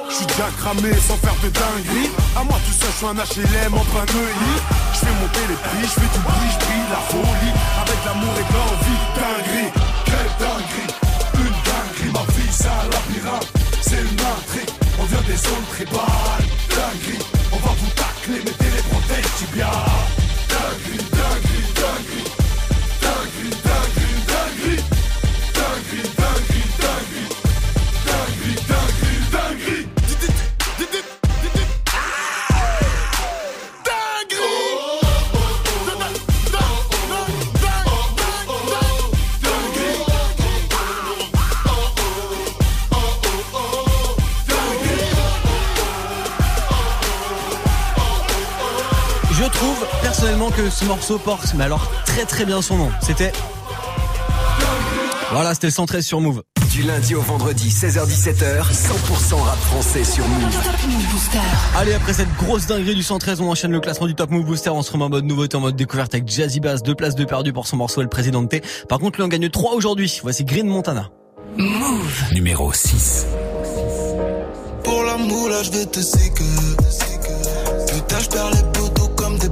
[0.10, 2.12] Je suis déjà cramé sans faire de dinguerie.
[2.36, 4.56] À moi tout seul, je suis un HLM en plein Neuilly.
[4.92, 7.56] Je fais monter les prix, je fais du bruit, la folie.
[7.80, 9.72] Avec l'amour et de l'envie, dinguerie.
[10.12, 10.92] Quelle dinguerie,
[11.40, 12.12] une dinguerie.
[12.12, 13.48] Ma vie, un labyrinthe,
[13.80, 14.76] c'est une intrigue.
[15.00, 17.24] On vient des zones tribales, dinguerie.
[17.54, 18.71] On va vous tacler, mettez
[19.42, 19.72] тебя
[20.50, 21.11] так и
[50.50, 52.92] que ce morceau porte, mais alors très très bien son nom.
[53.02, 53.32] C'était.
[55.32, 56.42] Voilà, c'était le 113 sur Move.
[56.72, 60.56] Du lundi au vendredi, 16h-17h, 100% rap français sur Move.
[61.78, 64.70] Allez, après cette grosse dinguerie du 113, on enchaîne le classement du Top Move Booster.
[64.72, 67.26] On se remet en mode nouveauté, en mode découverte avec Jazzy Bass, deux places de
[67.26, 68.54] perdu pour son morceau El Presidente.
[68.90, 70.20] Par contre, lui en gagne trois aujourd'hui.
[70.24, 71.10] Voici Green Montana.
[71.58, 72.24] Move.
[72.34, 73.26] Numéro 6.
[74.84, 76.44] Pour la moula, je vais te séquer.
[77.88, 79.50] Putain, je perds les poteaux comme des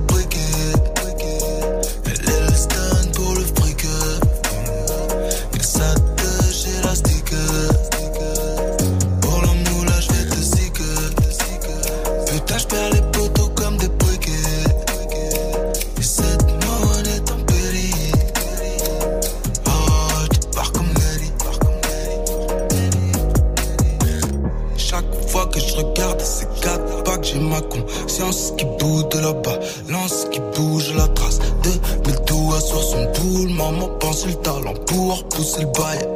[28.19, 33.03] conscience qui bouge de là-bas, lance qui bouge la trace de mes doigts sur son
[33.13, 33.49] boule.
[33.49, 36.07] Maman pense le talent pour pousser le bail.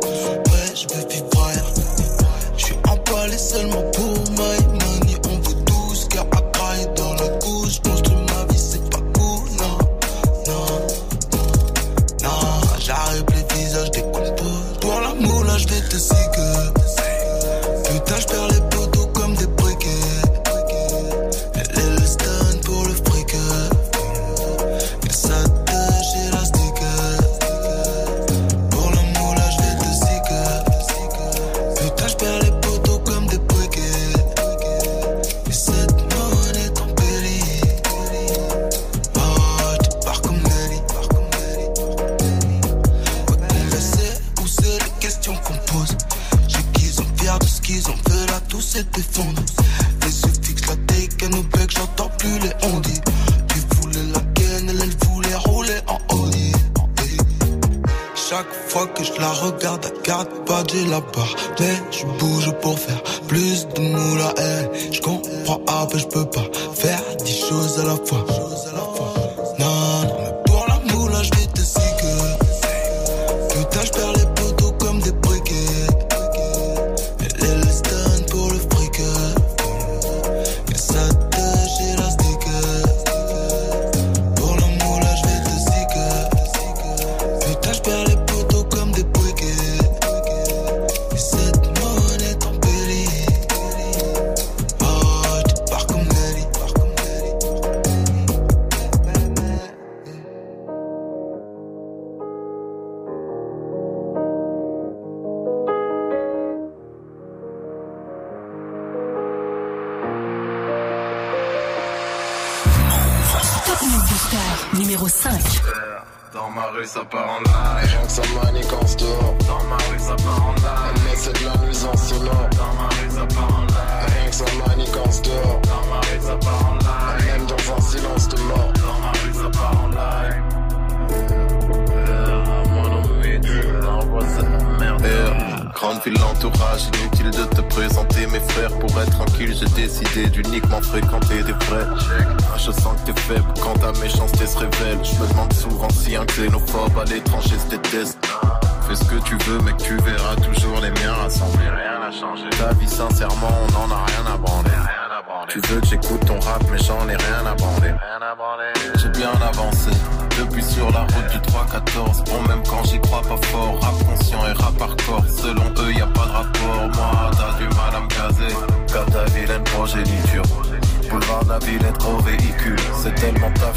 [62.52, 64.70] Pour faire plus de moule à elle.
[64.92, 68.53] Je comprends, ben je peux pas faire dix choses à la fois.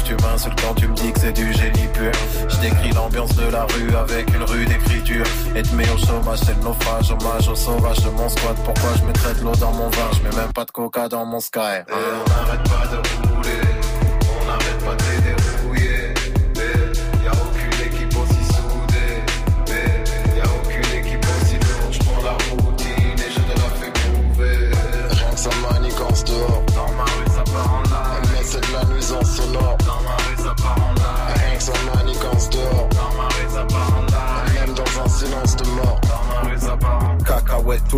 [0.03, 2.11] Tu m'insultes quand tu me dis que c'est du génie pur.
[2.49, 5.25] Je décris l'ambiance de la rue avec une rue d'écriture.
[5.55, 9.03] Et te au chômage c'est le naufrage Hommage au sauvage de mon squat Pourquoi je
[9.39, 10.09] de l'eau dans mon vin?
[10.13, 13.66] Je mets même pas de coca dans mon sky Et on pas de rouler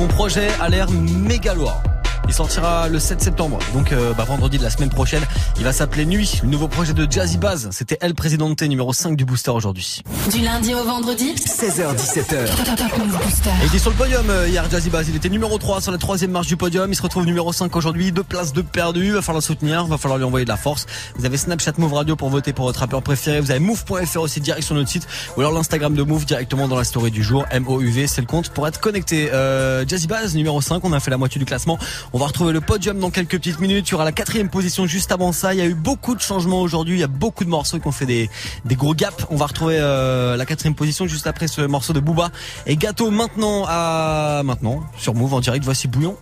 [0.00, 1.82] Son projet a l'air mégaloir.
[2.26, 5.22] Il sortira le 7 septembre, donc euh, bah, vendredi de la semaine prochaine.
[5.60, 7.68] Il va s'appeler Nuit, le nouveau projet de Jazzy Baz.
[7.70, 10.00] C'était El Presidente, numéro 5 du booster aujourd'hui.
[10.32, 12.46] Du lundi au vendredi 16h17h.
[12.78, 13.50] Top Move Booster.
[13.50, 15.10] Et il était sur le podium euh, hier, Jazzy Baz.
[15.10, 16.90] Il était numéro 3 sur la troisième marche du podium.
[16.90, 18.10] Il se retrouve numéro 5 aujourd'hui.
[18.10, 19.12] Deux places de perdu.
[19.12, 19.84] Va falloir le soutenir.
[19.84, 20.86] Va falloir lui envoyer de la force.
[21.16, 23.42] Vous avez Snapchat Move Radio pour voter pour votre rappeur préféré.
[23.42, 25.06] Vous avez Move.fr aussi direct sur notre site.
[25.36, 27.44] Ou alors l'Instagram de Move directement dans la story du jour.
[27.50, 29.30] M-O-U-V, c'est le compte pour être connecté.
[29.30, 30.82] Euh, Jazzy Baz, numéro 5.
[30.86, 31.78] On a fait la moitié du classement.
[32.14, 33.90] On va retrouver le podium dans quelques petites minutes.
[33.90, 35.49] Il y aura la quatrième position juste avant ça.
[35.52, 36.96] Il y a eu beaucoup de changements aujourd'hui.
[36.96, 38.30] Il y a beaucoup de morceaux qui ont fait des,
[38.64, 39.26] des gros gaps.
[39.30, 42.30] On va retrouver euh, la quatrième position juste après ce morceau de Booba.
[42.66, 45.64] Et Gâteau maintenant à maintenant sur Move en direct.
[45.64, 46.16] Voici Bouillon.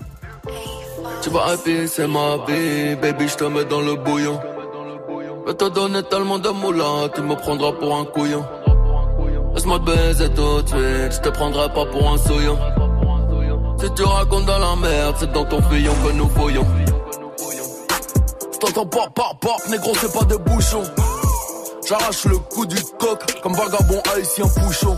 [1.23, 4.41] Tu vas happy, c'est ma vie, baby, je te mets dans le bouillon.
[5.47, 8.45] Je te donner tellement de moulin, tu me prendras pour un couillon.
[9.55, 12.59] Laisse-moi te baiser tout de suite, je te prendrai pas pour un souillon.
[13.81, 16.67] Si tu racontes dans la merde, c'est dans ton fillon que nous fouillons.
[18.61, 20.83] T'entends pop, pop, pop, négro, c'est pas des bouchons.
[21.89, 24.97] J'arrache le coup du coq, comme vagabond haïtien bouchon.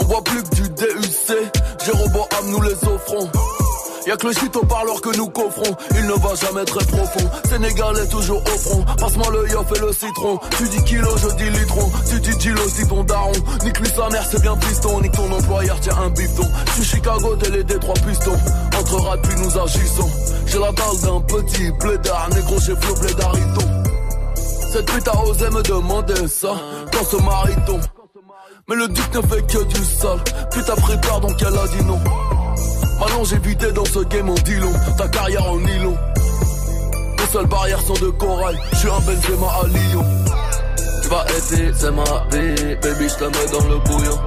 [0.00, 1.52] On voit plus que du DUC,
[1.84, 3.30] Jéroboam nous les offrons.
[4.06, 7.30] Y'a que le shit au parleur que nous coffrons, il ne va jamais très profond.
[7.48, 10.38] Sénégalais toujours au front, passe-moi le yoff et le citron.
[10.58, 13.32] Tu dis kilo, je dis litron, tu dis kilo, dis ton daron.
[13.64, 16.46] Nique lui sa mère, c'est bien piston, nique ton employeur, tiens un bifton.
[16.76, 18.36] Tu Chicago, t'es les trois pistons,
[18.78, 20.10] entre rats puis nous agissons.
[20.46, 23.60] J'ai la dalle d'un petit blédard, négro, j'ai flot blédarito.
[24.70, 26.54] Cette pute a osé me demander ça,
[26.92, 27.80] dans ce mariton.
[28.68, 30.18] Mais le duc ne fait que du sale,
[30.50, 32.00] putain peur donc elle a dit non.
[33.00, 35.96] Ma longévité dans ce game en dit long, ta carrière en nylon.
[37.18, 40.04] Les seules barrières sont de corail, je suis un Benzema à Lyon.
[41.02, 44.18] Tu vas aider, c'est ma vie, baby, je te mets dans le bouillon.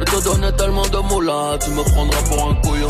[0.00, 2.88] Je te donner tellement de mots là, tu me prendras pour un couillon.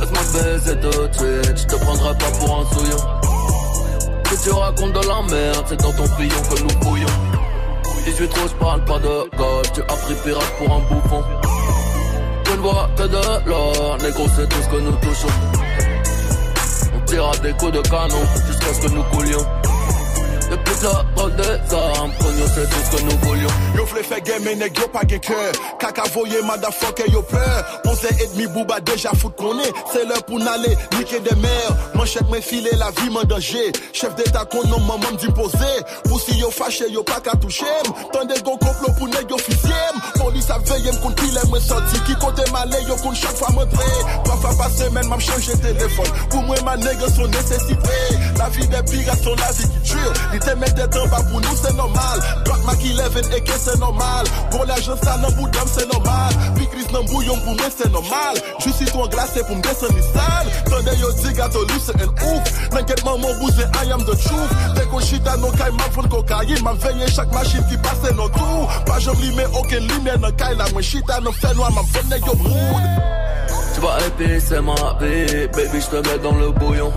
[0.00, 3.20] Laisse-moi baiser de suite, je te prendrai pas pour un souillon.
[4.30, 7.06] Si tu racontes de la merde, c'est dans ton pillon que nous bouillons.
[8.04, 11.22] 18 trop, je parle pas de golf, tu as pris pirate pour un bouffon.
[12.50, 15.28] Je ne vois que de l'or, négro c'est tout ce que nous touchons.
[16.96, 19.46] On tirera des coups de canon jusqu'à ce que nous coulions.
[20.50, 23.48] Depuis la drogue des armes, Cognon c'est tout ce que nous voulions.
[23.76, 27.80] Yo vle fè gen men nèg yo pa gen kèr Kaka voye motherfucker yo peur
[27.86, 31.76] Onze et demi bouba deja fout koné C'est l'heure pour n'aller niquer des mères.
[31.94, 33.72] Manchette men filer la vie m'en danger.
[33.92, 35.76] Chef d'état kon non maman d'imposer.
[36.10, 37.64] Ou si yo fâché yo pas qu'à toucher.
[38.12, 39.36] Tande go complot pour nèg yo
[40.16, 42.00] Police a veillé m'kon pile mwen sorti.
[42.06, 43.86] Ki kote malé yo kon chaque fois montré
[44.24, 46.10] Trois fois par semaine m'a changé téléphone.
[46.28, 47.96] Pour moi ma nègre son nécessité.
[48.36, 51.40] La vie des pirates son la vie qui dure Li te mette temps bas pour
[51.40, 52.20] nous c'est normal.
[52.44, 54.26] Glock ma qui lève et que c'est normal.
[54.50, 56.32] Pour l'argent ça non boudam c'est normal.
[56.54, 58.36] Puis Chris non bouillon pour moi c'est normal.
[58.60, 62.08] Suis trop glacé pour me descendre les salles Tande yo di gâteau lui c'est un
[62.08, 63.40] ouf.
[63.40, 64.74] Bousé I am the truth.
[64.74, 66.62] Dès qu'on chita non caille m'a fond cocaïne.
[66.62, 70.56] M'a veillé chaque machine qui passe nos tours Pas j'en mais aucun lumière dans caille
[70.56, 72.82] la Moi chita non fait noir m'a fond nèg yo mood
[73.74, 76.92] Tu vas épicer ma vie, baby, je te mets dans le bouillon.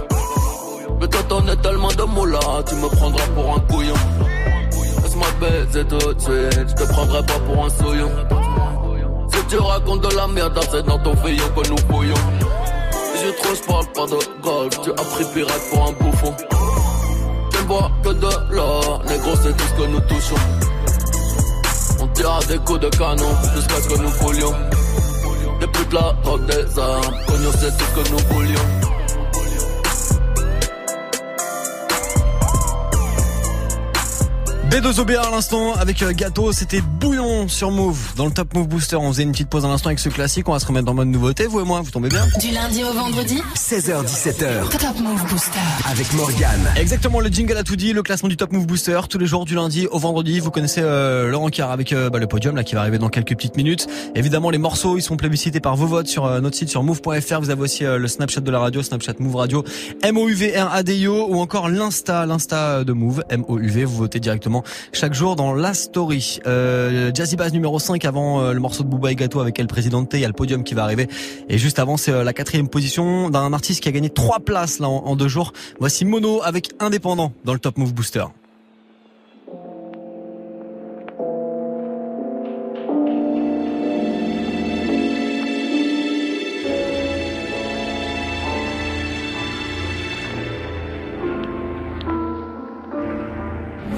[1.03, 3.93] Mais toi t'en tellement de moula, tu me prendras pour un couillon.
[5.03, 8.09] Laisse-moi baiser tout de suite, je te prendrai pas pour un souillon.
[9.27, 12.23] Si tu racontes de la merde, c'est dans ton fillon que nous bouillons.
[13.21, 16.33] Je trop, je parle pas de golf, tu as pris pirate pour un bouffon.
[17.51, 20.41] Ne vois que de l'or, négro c'est tout ce que nous touchons.
[21.99, 24.53] On tirera des coups de canon jusqu'à ce que nous foulions.
[25.59, 28.82] Depuis que la drogue des armes, Cognon c'est tout ce que nous voulions.
[34.73, 38.13] B2OBR à l'instant avec euh, Gâteau, c'était bouillon sur Move.
[38.15, 40.47] Dans le Top Move Booster, on faisait une petite pause à l'instant avec ce classique,
[40.47, 42.81] on va se remettre dans mode nouveauté, vous et moi, vous tombez bien Du lundi
[42.83, 45.59] au vendredi 16h17h Top Move Booster.
[45.91, 46.71] avec Morgane.
[46.77, 49.43] Exactement, le jingle a tout dit, le classement du Top Move Booster, tous les jours
[49.43, 50.39] du lundi au vendredi.
[50.39, 53.09] Vous connaissez euh, Laurent Carr avec euh, bah, le podium là qui va arriver dans
[53.09, 53.87] quelques petites minutes.
[54.15, 57.39] Évidemment, les morceaux, ils sont plébiscités par vos votes sur euh, notre site sur move.fr.
[57.41, 59.65] Vous avez aussi euh, le Snapchat de la radio, Snapchat Move Radio,
[60.03, 63.83] M-O-U-V-R-A-D-I-O ou encore l'Insta, l'Insta de Move, M-O-U-V.
[63.83, 66.39] Vous votez directement chaque jour dans la story.
[66.47, 69.67] Euh, Jazzy Bass numéro 5 avant euh, le morceau de Booba et Gâteau avec El
[69.67, 70.11] Presidente.
[70.13, 71.07] Il y a le podium qui va arriver.
[71.49, 74.81] Et juste avant, c'est euh, la quatrième position d'un artiste qui a gagné trois places
[74.81, 75.53] en deux jours.
[75.79, 78.25] Voici Mono avec Indépendant dans le Top Move Booster.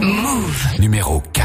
[0.01, 0.79] Move.
[0.79, 1.44] Numéro 4.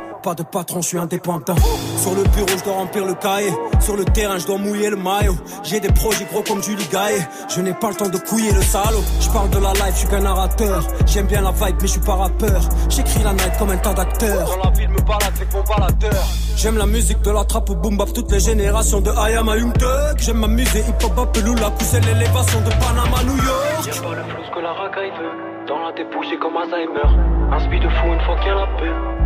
[0.23, 1.55] Pas de patron, je suis indépendant.
[1.97, 3.51] Sur le bureau, je dois remplir le cahier.
[3.79, 5.33] Sur le terrain, je dois mouiller le maillot.
[5.63, 7.27] J'ai des projets gros comme Julie Gaillet.
[7.49, 9.01] Je n'ai pas le temps de couiller le salaud.
[9.19, 10.83] Je parle de la life, je suis qu'un narrateur.
[11.07, 12.61] J'aime bien la vibe, mais je suis pas rappeur.
[12.89, 14.47] J'écris la night comme un tas d'acteurs.
[14.47, 16.23] Dans la ville, me balade avec mon baladeur.
[16.55, 19.49] J'aime la musique de la trappe au boom bap, toutes les générations de I am
[19.49, 20.19] a Thug.
[20.19, 23.87] J'aime m'amuser, hip hop, Apelula, pousser l'élévation de Panama, New York.
[23.87, 25.67] Y'a pas le flou que la racaille veut.
[25.67, 27.09] Dans la débouche, comme Alzheimer.
[27.51, 29.20] Un speed de fou une fois qu'il y a la paix.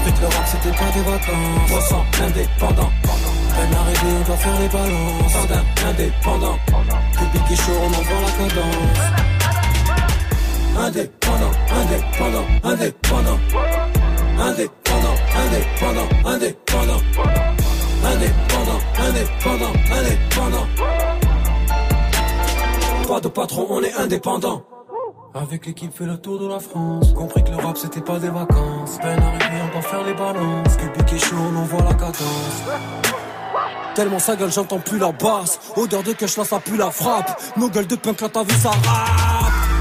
[0.00, 1.70] Compris que le rap, c'était pas des vacances.
[1.72, 2.90] On sent indépendant.
[3.02, 5.32] Peine arrivée, on doit faire les balances.
[5.32, 6.58] Sardin, indépendant.
[7.12, 9.00] Public est chaud, on envoie la cadence.
[10.78, 13.38] Indépendant, indépendant, indépendant.
[14.38, 17.02] Indépendant, indépendant, indépendant.
[18.02, 20.66] Indépendant, indépendant, indépendant.
[23.06, 24.62] Pas de patron, on est indépendant.
[25.32, 27.12] Avec l'équipe fait le tour de la France.
[27.12, 28.98] Compris que le rap c'était pas des vacances.
[29.00, 30.76] Peine arrivée, on doit faire les balances.
[30.76, 32.62] Public est chaud, on envoie la cadence.
[33.94, 35.60] Tellement sa gueule, j'entends plus la basse.
[35.76, 37.40] Odeur de là ça pue la frappe.
[37.56, 38.72] Nos gueules de punk, là t'as vu ça.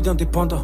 [0.00, 0.62] d'indépendants.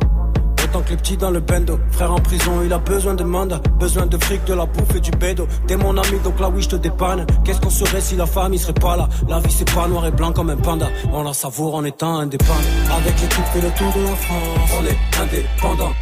[0.64, 1.78] Autant que les petits dans le bendo.
[1.92, 3.60] Frère en prison, il a besoin de mandat.
[3.78, 5.46] Besoin de fric, de la bouffe et du bédo.
[5.68, 7.24] T'es mon ami, donc là oui, je te dépanne.
[7.44, 9.08] Qu'est-ce qu'on serait si la famille serait pas là?
[9.28, 10.86] La vie, c'est pas noir et blanc comme un panda.
[11.12, 12.54] On la savoure en étant indépendant.
[12.98, 14.70] Avec l'équipe, fait le tour de la France.
[14.80, 15.92] On est indépendant.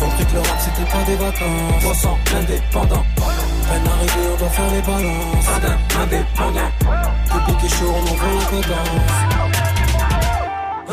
[0.00, 1.82] Compris que le rap, c'était pas des vacances.
[1.82, 3.02] 300 indépendant.
[3.16, 5.46] Peine arrivée, on doit faire les balances.
[5.56, 6.70] Indé- Indépendant.
[7.28, 9.45] Public est chaud, on envoie la cadence.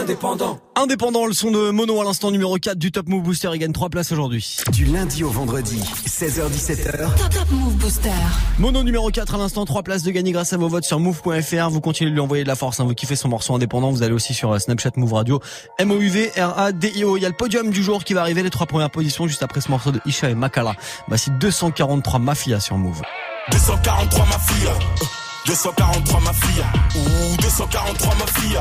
[0.00, 0.58] Indépendant.
[0.76, 3.50] Indépendant, le son de Mono à l'instant numéro 4 du Top Move Booster.
[3.52, 4.56] Il gagne 3 places aujourd'hui.
[4.72, 7.14] Du lundi au vendredi, 16h17h.
[7.16, 8.10] Top, top Move Booster.
[8.58, 11.68] Mono numéro 4 à l'instant, 3 places de gagner grâce à vos votes sur move.fr.
[11.70, 12.84] Vous continuez de lui envoyer de la force, hein.
[12.84, 13.90] vous kiffez son morceau indépendant.
[13.90, 15.40] Vous allez aussi sur euh, Snapchat Move Radio.
[15.78, 17.16] M-O-U-V-R-A-D-I-O.
[17.18, 19.42] Il y a le podium du jour qui va arriver, les trois premières positions juste
[19.42, 20.76] après ce morceau de Isha et Makala.
[21.08, 23.02] Voici 243 Mafia sur Move.
[23.50, 25.04] 243 ma fille, euh,
[25.46, 26.64] 243 ma fille,
[26.96, 28.58] ou 243 ma fille,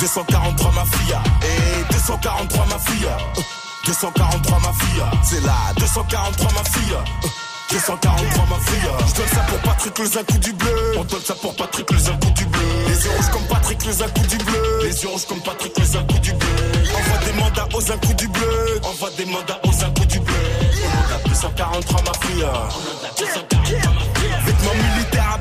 [0.00, 1.16] 243 ma fille,
[1.90, 3.08] 243 ma fille,
[3.86, 6.96] 243 ma fille, c'est là, 243 ma fille.
[7.70, 10.94] 243 ma fille Je donne ça pour Patrick le un du bleu.
[10.96, 12.60] On donne ça pour Patrick le un du bleu.
[12.86, 14.78] Les yeux rouges comme Patrick les un du bleu.
[14.82, 16.48] Les yeux rouges comme Patrick les un du bleu.
[16.94, 18.80] Envoie des mandats aux un du bleu.
[18.84, 20.34] Envoie des mandats aux un du bleu.
[21.26, 22.46] 243 ma fille
[23.18, 23.93] 243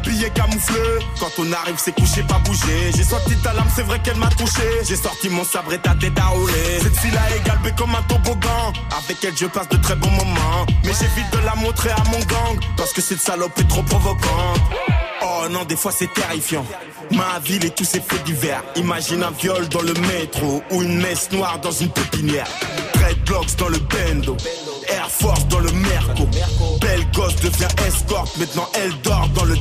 [0.04, 1.00] billets camoufleux.
[1.20, 2.92] Quand on arrive, c'est couché, pas bougé.
[2.96, 4.64] J'ai sorti ta lame, c'est vrai qu'elle m'a touché.
[4.88, 6.80] J'ai sorti mon sabre et ta tête à rouler.
[6.82, 8.74] Cette fille-là est galbée comme un toboggan.
[9.04, 10.66] Avec elle, je passe de très bons moments.
[10.84, 12.60] Mais j'évite de la montrer à mon gang.
[12.78, 14.60] Parce que cette salope est trop provocante.
[15.26, 16.66] Oh non, des fois c'est terrifiant.
[17.12, 18.64] Ma ville et tous ses faits divers.
[18.76, 22.48] Imagine un viol dans le métro ou une messe noire dans une pépinière.
[22.94, 24.38] Dreadlocks dans le bendo.
[24.88, 26.28] Air Force dans le Merco.
[26.82, 29.53] Belle gosse devient escorte, maintenant elle dort dans le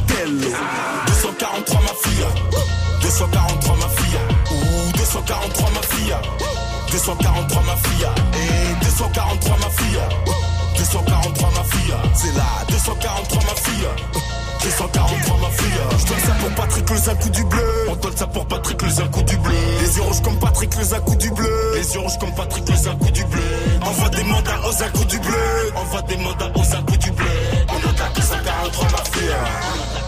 [16.42, 17.86] pour Patrick les un du bleu.
[17.88, 19.54] On donne ça pour Patrick les un coup du bleu.
[19.80, 21.72] Les yeux rouges comme Patrick les un coup du bleu.
[21.76, 23.42] Les yeux rouges comme Patrick les un coup du bleu.
[23.82, 25.72] Envoie des mandats aux un du bleu.
[25.76, 27.26] Envoie des mandats aux un du bleu.
[27.68, 29.36] On attaque 243 ma fille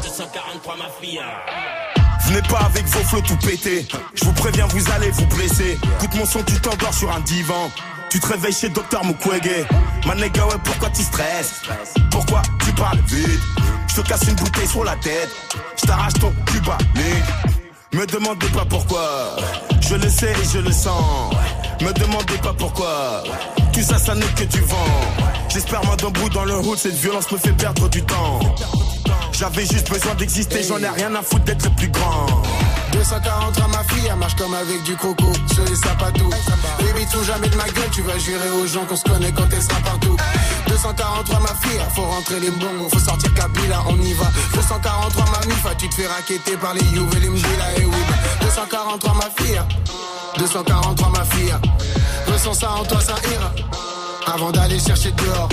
[0.02, 0.88] 243 ma
[2.26, 3.86] Venez pas avec vos flots tout pétés.
[4.14, 5.78] Je vous préviens, vous allez vous blesser.
[5.98, 7.70] Écoute mon son, tu t'endors sur un divan.
[8.10, 9.66] Tu te réveilles chez Docteur Mukwege.
[10.06, 11.62] Manega, ouais, pourquoi tu stresses?
[12.10, 13.40] Pourquoi tu parles vite?
[13.94, 15.30] Je te casse une bouteille sur la tête.
[15.80, 16.76] Je t'arrache ton cuba,
[17.92, 19.36] Me demandez pas pourquoi.
[19.80, 21.32] Je le sais et je le sens.
[21.80, 23.22] Me demandez pas pourquoi.
[23.72, 25.00] Tout ça, ça n'est que du vent.
[25.48, 28.40] J'espère moi d'un bout dans le hood, cette violence me fait perdre du temps.
[29.30, 32.26] J'avais juste besoin d'exister, j'en ai rien à foutre d'être le plus grand.
[32.94, 36.30] 243 ma fille, elle marche comme avec du coco, sur les sapatos.
[36.78, 39.48] Baby, tout jamais de ma gueule, tu vas jurer aux gens qu'on se connaît quand
[39.50, 40.16] elle sera partout.
[40.68, 44.26] 243 ma fille, faut rentrer les bons, faut sortir Kabila, on y va.
[44.54, 48.02] 243 ma mifa, tu te fais raqueter par les Youves et les Mdila et oui.
[48.42, 49.60] 243 ma fille,
[50.38, 51.54] 243 ma fille.
[52.32, 53.52] Ressens ça en toi, ça ira.
[54.32, 55.48] Avant d'aller chercher dehors.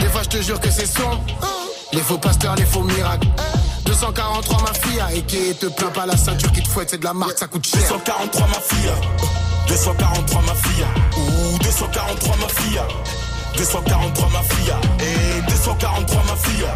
[0.00, 1.20] Des fois, je te jure que c'est sombre.
[1.92, 3.28] Les faux pasteurs, les faux miracles.
[3.84, 7.04] 243 ma fille, et qui te plaint pas la ceinture qui te fouette, c'est de
[7.04, 7.80] la marque, ça coûte cher.
[7.80, 8.92] 243 ma fille,
[9.68, 12.80] 243 ma fille, ou 243 ma fille,
[13.56, 16.66] 243 ma fille, et 243 ma fille,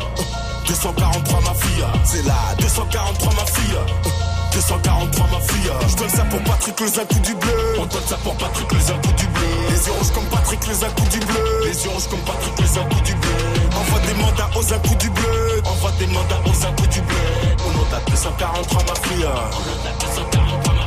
[0.67, 4.13] 243 ma fille, c'est là, 243 ma fille.
[4.53, 5.71] 243 ma fille.
[5.89, 7.75] Je donne ça pour Patrick les un coup du bleu.
[7.79, 9.49] On donne ça pour Patrick les un coup du bleu.
[9.71, 11.61] Les yeux rouges comme Patrick les un coup du bleu.
[11.65, 13.31] Les yeux rouges comme Patrick les un coup du bleu.
[13.75, 17.17] Envoie des mandats aux un coup du bleu Envoie des mandats aux coup du bleu
[17.67, 20.83] On en a 243 ma fille On a 243 ma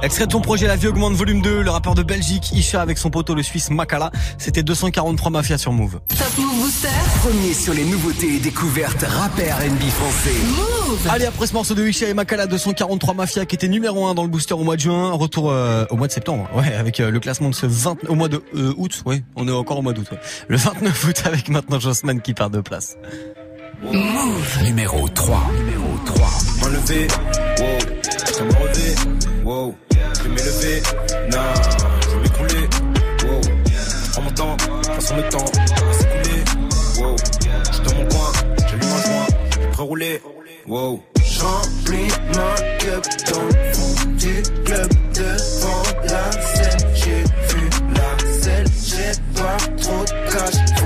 [0.00, 2.98] Extrait de ton projet La vie augmente volume 2, le rappeur de Belgique, Isha avec
[2.98, 4.12] son poteau le suisse Makala.
[4.38, 6.00] C'était 243 Mafia sur Move.
[6.08, 6.88] Top Move Booster.
[7.20, 10.34] Premier sur les nouveautés et découvertes rappeurs NB français.
[10.56, 10.77] Move.
[11.10, 14.22] Allez, après ce morceau de Isha et Makala 243 Mafia qui était numéro 1 dans
[14.22, 17.10] le booster au mois de juin, retour euh, au mois de septembre, ouais, avec euh,
[17.10, 19.82] le classement de ce 20, au mois de euh, août, ouais, on est encore au
[19.82, 20.18] mois d'août, ouais.
[20.48, 22.96] Le 29 août avec maintenant Jossman qui perd de place.
[23.82, 24.62] Move.
[24.64, 25.42] Numéro 3.
[25.58, 26.28] Numéro 3.
[26.64, 27.06] Enlevé,
[27.58, 27.66] wow,
[28.38, 28.94] je me relever,
[29.44, 30.82] wow, je vais m'élever,
[31.30, 31.38] non,
[32.02, 32.68] je vais m'écrouler,
[33.24, 36.44] wow, je prends mon temps, je prends le temps, à s'écouler,
[36.98, 38.32] wow, je suis dans mon coin,
[38.66, 40.22] j'allume un joint, je pré rouler,
[40.68, 46.88] wow, J'remplis ma cup dans le fond du club devant la scène.
[46.94, 50.77] J'ai vu la selle, j'ai pas trop de cash.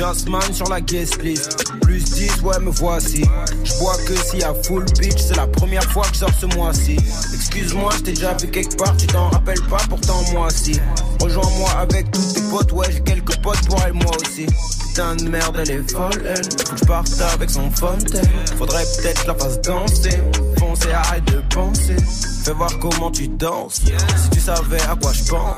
[0.00, 1.62] Justman sur la guest list.
[1.82, 3.22] Plus 10, ouais, me voici.
[3.64, 6.46] Je vois que y a full bitch, c'est la première fois que je sors ce
[6.56, 6.96] mois-ci.
[7.34, 10.80] Excuse-moi, je t'ai déjà vu quelque part, tu t'en rappelles pas, pourtant moi si.
[11.20, 14.46] Rejoins-moi avec tous tes potes, ouais, j'ai quelques potes pour elle, moi aussi.
[14.88, 16.44] Putain de merde, elle est folle, elle.
[16.44, 18.30] Faut que je parte avec son fontaine.
[18.56, 20.18] Faudrait peut-être la fasse danser.
[20.58, 21.96] Foncez, arrête de penser.
[22.42, 23.82] Fais voir comment tu danses.
[24.16, 25.56] Si tu savais à quoi je pense.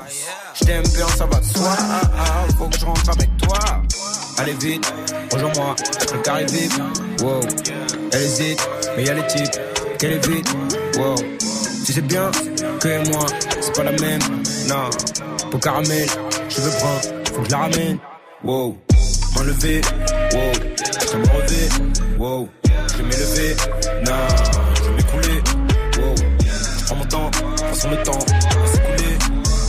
[0.55, 1.77] Je t'aime bien, ça va de soi.
[1.79, 3.59] Ah, ah, faut que je rentre avec toi.
[4.39, 4.93] Allez vite,
[5.33, 5.77] rejoins-moi,
[6.13, 6.73] le carré vite.
[7.21, 7.41] Wow,
[8.13, 9.61] elle hésite, mais y'a les types.
[9.99, 10.49] Qu'elle est vite,
[10.97, 11.15] wow.
[11.85, 12.31] Tu sais bien
[12.81, 13.27] que moi,
[13.61, 14.21] c'est pas la même.
[14.69, 14.91] Non,
[15.51, 16.09] pour caramel,
[16.49, 17.01] je veux prendre,
[17.33, 17.99] faut que je la ramène.
[18.45, 18.77] Wow,
[19.37, 19.81] m'enlever,
[20.33, 20.53] wow.
[21.13, 21.69] Je me relever,
[22.19, 22.49] wow.
[22.97, 23.57] Je m'élever,
[24.05, 24.13] non,
[24.75, 25.43] je vais m'écouler,
[25.99, 26.15] wow.
[26.41, 27.31] Je prends mon temps,
[27.69, 29.19] façon le temps va s'écouler,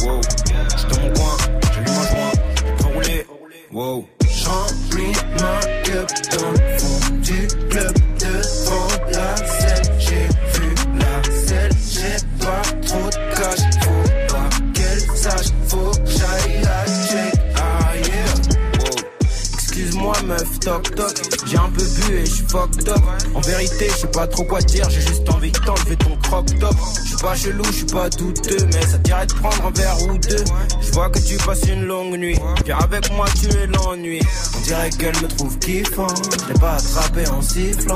[0.04, 0.22] wow.
[0.78, 1.38] Je dans mon coin,
[1.74, 2.32] j'allume un joint,
[2.80, 3.28] je rouler,
[3.72, 4.06] wow.
[5.04, 6.63] J'remplis ma cup
[22.56, 26.46] En vérité, je sais pas trop quoi dire J'ai juste envie de t'enlever ton crop
[26.60, 26.76] top.
[27.04, 30.44] J'suis pas chelou, j'suis pas douteux Mais ça dirait de prendre un verre ou deux.
[30.80, 32.38] Je vois que tu passes une longue nuit.
[32.64, 34.20] Viens avec moi, tu es l'ennui.
[34.56, 36.06] On dirait qu'elle me trouve kiffant.
[36.48, 37.96] Je pas attrapé en sifflant.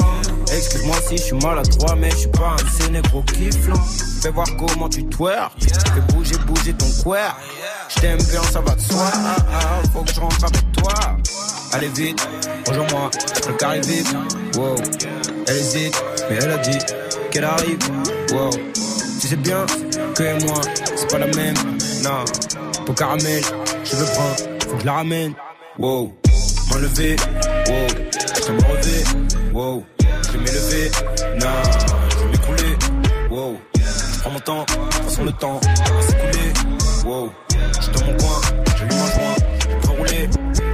[0.51, 3.83] Excuse-moi si je suis maladroit Mais je suis pas un sénégro kifflant
[4.21, 7.37] Fais voir comment tu twerk Fais bouger, bouger ton queer.
[7.89, 9.05] Je t'aime bien, ça va de soi.
[9.13, 10.93] Ah, ah, Faut que je rentre avec toi.
[11.73, 12.27] Allez vite,
[12.67, 13.11] rejoins-moi,
[13.47, 14.07] le carré vite,
[14.57, 14.75] wow.
[15.47, 16.77] Elle hésite, mais elle a dit
[17.31, 17.79] qu'elle arrive,
[18.31, 18.49] wow.
[19.21, 19.65] Tu sais bien
[20.15, 20.61] que moi,
[20.95, 21.55] c'est pas la même,
[22.03, 22.25] non.
[22.85, 23.41] Pour caramel,
[23.83, 24.35] je veux prendre,
[24.67, 25.33] faut que je la ramène,
[25.79, 26.13] wow.
[26.69, 27.15] M'enlever,
[27.67, 27.87] wow.
[28.45, 29.03] Je me relever,
[29.53, 29.83] wow.
[30.23, 30.91] Je vais m'élever,
[31.39, 31.47] non.
[32.09, 32.77] Je vais m'écouler,
[33.29, 33.57] wow.
[33.75, 34.65] Je prends mon temps,
[35.03, 36.53] façon le temps va s'écouler,
[37.05, 37.29] wow.
[37.81, 38.41] Je dans mon coin,
[38.77, 40.29] j'allume un joint, je peux rouler,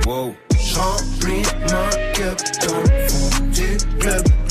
[0.08, 0.34] wow.
[0.58, 2.38] J'remplis ma cup
[4.04, 4.43] club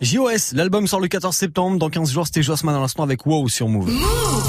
[0.00, 1.78] JOS, l'album sort le 14 septembre.
[1.78, 3.90] Dans 15 jours, c'était Jossman dans l'instant avec Wow sur Move.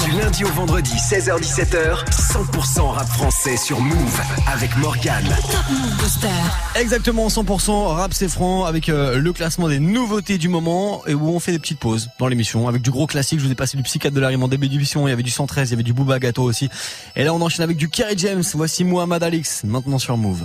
[0.06, 5.26] Du lundi au vendredi, 16h-17h, 100% rap français sur Move avec Morgane.
[5.26, 6.28] Top Move Booster.
[6.76, 11.30] Exactement, 100% rap c'est franc avec euh, le classement des nouveautés du moment et où
[11.30, 13.40] on fait des petites pauses dans l'émission avec du gros classique.
[13.40, 15.08] Je vous ai passé du psychiatre de la rime en début d'émission.
[15.08, 16.70] Il y avait du 113, il y avait du Booba Gâteau aussi.
[17.16, 18.44] Et là, on enchaîne avec du Kerry James.
[18.54, 20.44] Voici Mohamed Alix maintenant sur Move.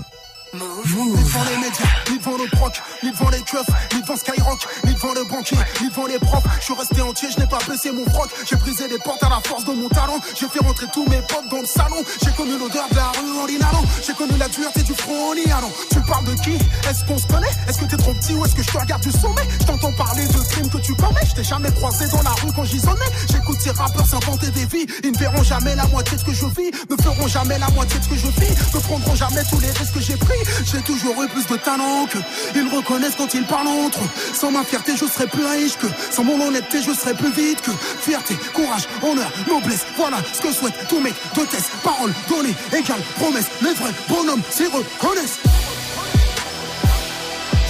[2.29, 5.89] Devant le proc, ni devant les keufs, ni devant Skyrock, ni devant le banquier, ni
[5.89, 6.45] devant les profs.
[6.59, 8.29] Je suis resté entier, je n'ai pas baissé mon froc.
[8.45, 10.21] J'ai brisé les portes à la force de mon talent.
[10.35, 12.03] J'ai fait rentrer tous mes potes dans le salon.
[12.23, 13.83] J'ai connu l'odeur de la rue en.
[14.07, 15.71] J'ai connu la dureté du front en.
[15.91, 16.55] Tu parles de qui?
[16.89, 17.51] Est-ce qu'on se connaît?
[17.69, 19.43] Est-ce que t'es trop petit ou est-ce que je te regarde du sommet?
[19.61, 19.67] Je
[19.99, 21.27] parler de crimes que tu commets.
[21.29, 23.11] Je t'ai jamais croisé dans la rue quand j'isonnais.
[23.31, 24.87] J'écoute ces rappeurs s'inventer des vies.
[25.03, 26.71] Ils ne verront jamais la moitié de ce que je vis.
[26.89, 28.55] Ne feront jamais la moitié de ce que je vis.
[28.75, 30.39] Ne prendront jamais tous les risques que j'ai pris.
[30.65, 32.18] J'ai toujours eu plus de talent que
[32.55, 34.11] ils reconnaissent quand ils parlent entre eux.
[34.35, 35.87] Sans ma fierté, je serais plus riche que.
[36.11, 37.71] Sans mon honnêteté, je serais plus vite que.
[38.01, 39.87] Fierté, courage, honneur, noblesse.
[39.97, 41.71] Voilà ce que souhaitent tous mec de test.
[41.83, 43.47] Parole donnée, égale promesse.
[43.63, 45.39] Les vrais bonhommes s'y reconnaissent.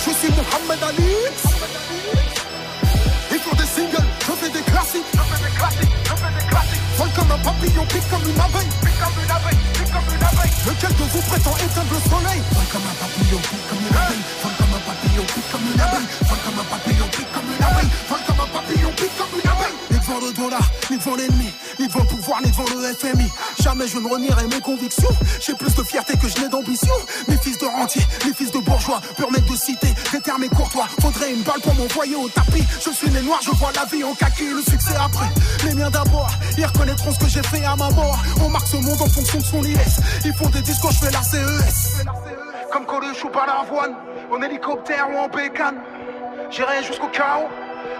[0.07, 1.13] Je suis Mohamed Ali.
[3.31, 5.05] Ils font des singles, je fais des classiques.
[5.13, 6.81] Je fais des classiques, je fais des classiques.
[6.97, 8.69] Vol comme un papillon, pique comme une abeille.
[8.81, 9.59] Pique comme une abeille,
[10.39, 10.51] abeille.
[10.67, 14.25] Lequel de vous prétend éteindre le soleil Vol comme un papillon, pique comme une abeille.
[14.43, 16.09] Vol comme un papillon, pique comme une abeille.
[16.29, 17.91] Vol comme un papillon, pique comme une abeille.
[18.09, 19.48] Vol comme un papillon, pique comme une abeille.
[20.09, 23.31] Devant le dollar, ni devant l'ennemi, ni devant le pouvoir, ni devant le FMI.
[23.61, 25.11] Jamais je ne renierai mes convictions.
[25.39, 26.95] J'ai plus de fierté que je n'ai d'ambition.
[27.29, 30.87] Mes fils de rentiers, les fils de bourgeois, pur de cité, et courtois.
[31.03, 32.65] Faudrait une balle pour m'envoyer au tapis.
[32.83, 35.29] Je suis né noir, je vois la vie en kaki, le succès après.
[35.67, 38.19] Les miens d'abord, ils reconnaîtront ce que j'ai fait à ma mort.
[38.43, 39.77] On marque ce monde en fonction de son IS.
[40.25, 42.05] Ils font des discours, je fais la CES.
[42.73, 43.95] Comme Coluche ou pas l'avoine,
[44.33, 45.77] en hélicoptère ou en bécane.
[46.51, 47.49] J'irai jusqu'au chaos,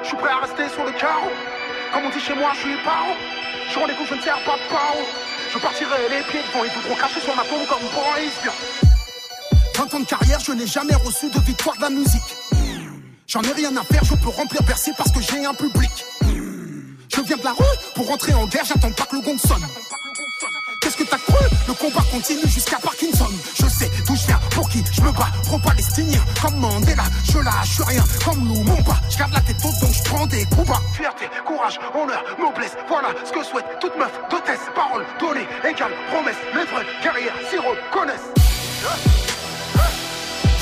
[0.03, 1.29] je suis prêt à rester sur le carreau.
[1.93, 3.13] Comme on dit chez moi, je suis paro.
[3.73, 5.01] Je rendez-vous, je ne sers pas de paro.
[5.53, 8.33] Je partirai les pieds devant, ils voudront cracher sur ma tombe comme Boris.
[9.75, 12.37] 20 ans de carrière, je n'ai jamais reçu de victoire de la musique.
[13.27, 15.91] J'en ai rien à faire, je peux remplir Bercy parce que j'ai un public.
[17.15, 17.65] Je viens de la rue
[17.95, 19.67] pour rentrer en guerre, j'attends pas que le gong sonne.
[21.67, 23.29] Le combat continue jusqu'à Parkinson.
[23.55, 26.21] Je sais d'où je viens, pour qui je me bats, pro-palestinien.
[26.41, 28.99] Comme Mandela, je lâche rien, comme Lou, mon pas.
[29.11, 30.73] Je garde la tête haute donc je prends des coups.
[30.95, 34.61] Fierté, courage, honneur, noblesse, voilà ce que souhaite toute meuf d'hôtesse.
[34.75, 36.37] Parole donnée, égale promesse.
[36.55, 38.33] Les vrais guerrières s'y reconnaissent.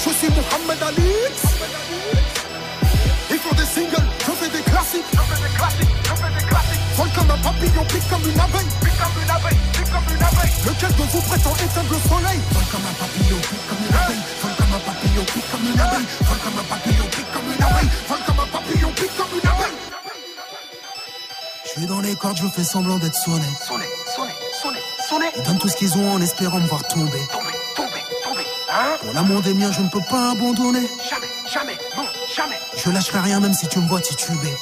[0.05, 1.11] Je suis Mohamed Ali.
[3.29, 5.05] Ils font des singles, je fais des classiques.
[5.13, 6.81] Je fais des classiques, je fais des classiques.
[6.97, 8.71] Vol comme un papillon, pique comme une abeille.
[8.81, 9.59] Pique comme une abeille,
[10.65, 14.23] Lequel de vous prétend éteindre le soleil Vol comme un papillon, pique comme une abeille.
[14.43, 16.07] Vol comme un papillon, pique comme une abeille.
[16.23, 17.91] Vol comme un papillon, pique comme une abeille.
[18.09, 19.79] Vol comme un papillon, pique comme une abeille.
[21.65, 23.47] Je suis dans les cordes, je fais semblant d'être sonné.
[23.67, 23.85] Sonné,
[24.15, 24.33] sonné,
[24.63, 24.79] sonné,
[25.09, 25.27] sonné.
[25.37, 27.56] Ils donnent tout ce qu'ils ont en espérant me voir tomber, tomber.
[28.69, 30.89] Hein Pour l'amour des miens, je ne peux pas abandonner.
[31.09, 32.05] Jamais, jamais, non,
[32.35, 32.59] jamais.
[32.77, 34.53] Je lâcherai rien même si tu me vois tituber.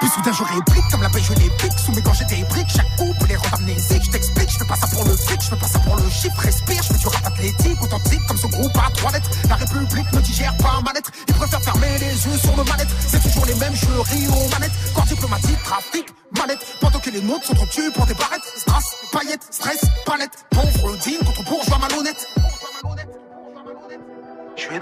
[0.00, 2.68] Puis soudain je réplique comme la paix je les pique Sous mes gorges des briques,
[2.74, 5.40] chaque coup pour les rendre amnésiques Je t'explique, je fais pas ça pour le fric,
[5.40, 6.40] je fais pas ça pour le chiffre.
[6.40, 9.30] Respire, je fais du rap athlétique, authentique Comme ce groupe à trois lettres.
[9.48, 11.12] La République ne digère pas ma lettre.
[11.28, 14.48] Ils préfèrent fermer les yeux sur nos manettes C'est toujours les mêmes, je ris aux
[14.50, 14.72] manettes.
[14.92, 16.06] Corps diplomatique, trafic,
[16.36, 18.42] manette Pendant que les nôtres sont trop tués pour des barrettes.
[18.56, 20.46] Strass, paillettes, stress, palette.
[20.50, 22.26] Pauvre digne contre bourgeois malhonnête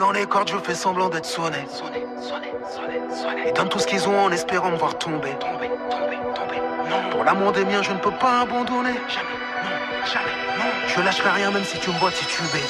[0.01, 1.59] dans les cordes, je fais semblant d'être sonné.
[1.71, 3.43] Sonné, sonné, sonné, sonné.
[3.49, 5.33] Ils donnent tout ce qu'ils ont en espérant me voir tomber.
[5.39, 6.61] Tomber, tomber, tomber.
[6.89, 7.11] Non.
[7.11, 8.95] Pour l'amour des miens, je ne peux pas abandonner.
[9.09, 10.65] Jamais, non, jamais, non.
[10.89, 12.65] Je lâcherai rien même si tu me vois tituber.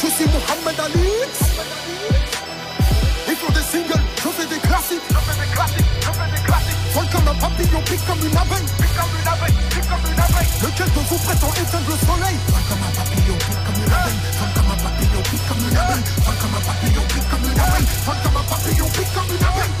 [0.00, 1.10] Je suis Mohamed Ali.
[3.26, 5.00] Ils font des singles, je fais des classiques.
[5.10, 6.53] Je fais des classiques, je fais des classiques.
[6.94, 8.70] Vol comme un papillon, pique comme une abeille.
[8.78, 10.50] Pique comme une abeille, pique comme une abeille.
[10.62, 14.20] Lequel de vous prétend éteindre le soleil Vol comme un papillon, pique comme une abeille.
[14.38, 16.04] Vol comme un papillon, pique comme une abeille.
[16.22, 17.86] Vol comme un papillon, pique comme une abeille.
[18.06, 19.74] Vol comme un papillon, pique comme une abeille.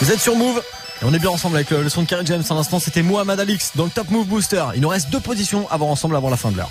[0.00, 0.62] Vous êtes sur Move
[1.00, 2.44] et on est bien ensemble avec le, son de Kerry James.
[2.50, 4.62] À l'instant, c'était Mohamed Alix dans le Top Move Booster.
[4.74, 6.70] Il nous reste deux positions à voir ensemble avant la fin de l'heure.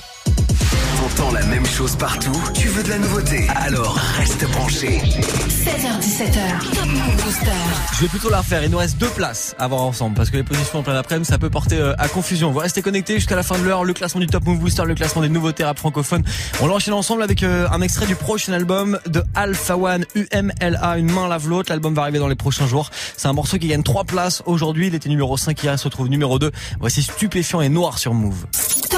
[1.17, 4.99] La même chose partout Tu veux de la nouveauté Alors reste branché.
[4.99, 6.75] 16h17h.
[6.75, 7.51] Top Move Booster.
[7.95, 8.63] Je vais plutôt la refaire.
[8.63, 11.27] Il nous reste deux places à voir ensemble parce que les positions en plein après-midi,
[11.27, 12.51] ça peut porter euh, à confusion.
[12.51, 13.83] Vous restez connectés jusqu'à la fin de l'heure.
[13.83, 16.23] Le classement du Top Move Booster, le classement des nouveautés rap francophones.
[16.61, 20.97] On l'enchaîne ensemble avec euh, un extrait du prochain album de Alpha One UMLA.
[20.97, 21.71] Une main lave l'autre.
[21.71, 22.91] L'album va arriver dans les prochains jours.
[23.17, 24.87] C'est un morceau qui gagne trois places aujourd'hui.
[24.87, 26.51] Il était numéro 5 hier, il se retrouve numéro 2.
[26.79, 28.45] Voici Stupéfiant et Noir sur Move.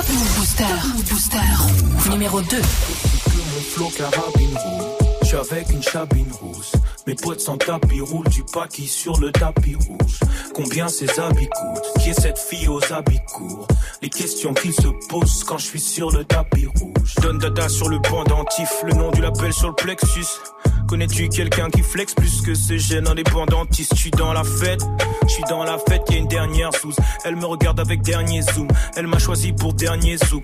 [0.07, 0.65] Booster.
[1.09, 2.09] Booster.
[2.09, 2.57] Numéro 2.
[3.75, 4.98] que.
[5.31, 6.71] Je suis avec une chabine rousse.
[7.05, 10.19] Mes potes sans tapis roulent du paquis sur le tapis rouge.
[10.55, 12.01] Combien ces habits coûtent?
[12.01, 13.67] Qui est cette fille aux habits courts?
[14.01, 17.13] Les questions qu'ils se posent quand je suis sur le tapis rouge.
[17.21, 20.25] Donne dada sur le pendentif, le nom du label sur le plexus.
[20.87, 23.93] Connais-tu quelqu'un qui flex plus que ce gène indépendantiste?
[23.93, 24.81] Je suis dans la fête,
[25.27, 26.95] je suis dans la fête, y une dernière sous.
[27.23, 30.43] Elle me regarde avec dernier zoom, elle m'a choisi pour dernier zouk.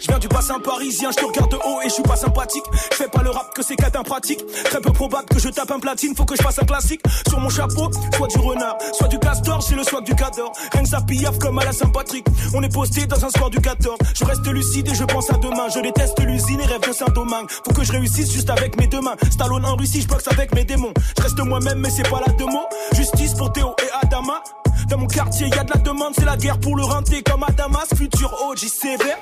[0.00, 2.64] Je viens du bassin parisien, je te regarde de haut et je suis pas sympathique.
[2.92, 4.40] Je fais pas le rap que c'est qu'à pratique.
[4.64, 7.00] Très peu probable que je tape un platine, faut que je fasse un classique.
[7.28, 10.52] Sur mon chapeau, soit du renard, soit du castor, c'est le swag du cador.
[10.72, 11.04] Rien que ça
[11.40, 12.26] comme à la Saint-Patrick.
[12.54, 13.98] On est posté dans un score du 14.
[14.14, 15.68] Je reste lucide et je pense à demain.
[15.74, 17.48] Je déteste l'usine et rêve de Saint-Domingue.
[17.64, 19.16] Faut que je réussisse juste avec mes deux mains.
[19.30, 20.92] Stallone en Russie, je boxe avec mes démons.
[21.16, 22.60] Je reste moi-même, mais c'est pas la demo.
[22.94, 24.42] Justice pour Théo et Adama.
[24.88, 27.42] Dans mon quartier, y a de la demande, c'est la guerre pour le renter comme
[27.42, 27.88] à Damas.
[27.94, 29.18] Futur OG sévère,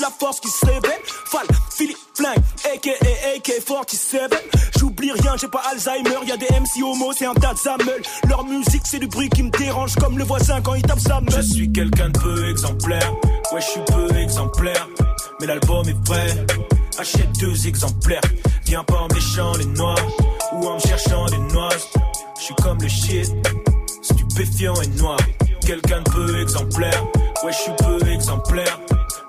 [0.00, 1.46] la force qui se révèle Fall,
[1.76, 2.38] Philippe Flingue,
[2.74, 2.90] aka
[3.36, 4.18] AK-47.
[4.78, 8.28] J'oublie rien, j'ai pas Alzheimer, y a des MC homo, c'est un tas de.
[8.28, 11.20] Leur musique, c'est du bruit qui me dérange comme le voisin quand il tape sa
[11.20, 11.42] meule.
[11.42, 13.12] Je suis quelqu'un de peu exemplaire,
[13.52, 14.88] ouais, je suis peu exemplaire.
[15.40, 16.46] Mais l'album est prêt,
[16.98, 18.20] achète deux exemplaires.
[18.66, 19.96] Viens pas en méchant les noirs
[20.52, 21.68] ou en me cherchant des noix.
[22.38, 23.32] Je suis comme le shit
[24.02, 25.18] stupéfiant et noir.
[25.66, 27.04] Quelqu'un de peu exemplaire,
[27.44, 28.78] ouais, je suis peu exemplaire.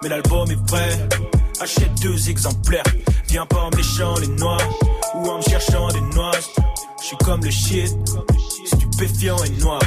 [0.01, 1.07] Mais l'album est prêt,
[1.59, 2.83] Achète deux exemplaires.
[3.27, 4.61] Viens pas en méchant les noirs
[5.15, 6.31] ou en me cherchant des noix.
[7.01, 7.93] Je suis comme le shit,
[8.65, 9.81] stupéfiant et noir.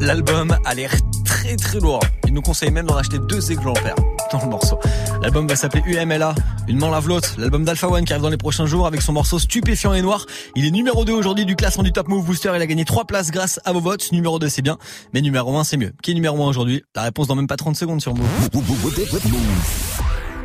[0.00, 0.92] L'album a l'air
[1.24, 2.00] très très lourd.
[2.26, 3.96] Il nous conseille même d'en acheter deux exemplaires
[4.42, 4.78] le morceau.
[5.22, 6.34] L'album va s'appeler UMLA,
[6.68, 7.34] une main lave l'autre.
[7.38, 10.26] L'album d'Alpha One qui arrive dans les prochains jours avec son morceau Stupéfiant et Noir.
[10.56, 12.52] Il est numéro 2 aujourd'hui du classement du Top Move Booster.
[12.54, 14.12] Il a gagné 3 places grâce à vos votes.
[14.12, 14.78] Numéro 2 c'est bien,
[15.12, 15.92] mais numéro 1 c'est mieux.
[16.02, 16.84] Qui est numéro 1 aujourd'hui?
[16.94, 18.26] La réponse dans même pas 30 secondes sur Move.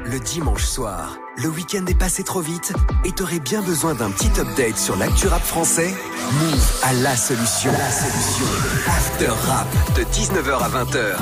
[0.05, 2.73] Le dimanche soir, le week-end est passé trop vite
[3.05, 5.93] et t'aurais bien besoin d'un petit update sur l'actu rap français
[6.33, 7.71] Move à la solution.
[7.71, 8.45] La solution.
[8.87, 11.15] After Rap de 19h à 20h.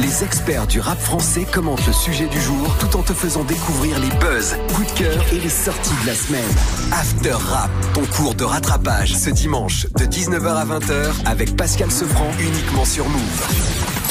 [0.00, 3.98] Les experts du rap français commentent le sujet du jour tout en te faisant découvrir
[3.98, 6.44] les buzz, coups de cœur et les sorties de la semaine.
[6.92, 12.30] After Rap, ton cours de rattrapage ce dimanche de 19h à 20h avec Pascal Sefranc
[12.38, 13.48] uniquement sur Move.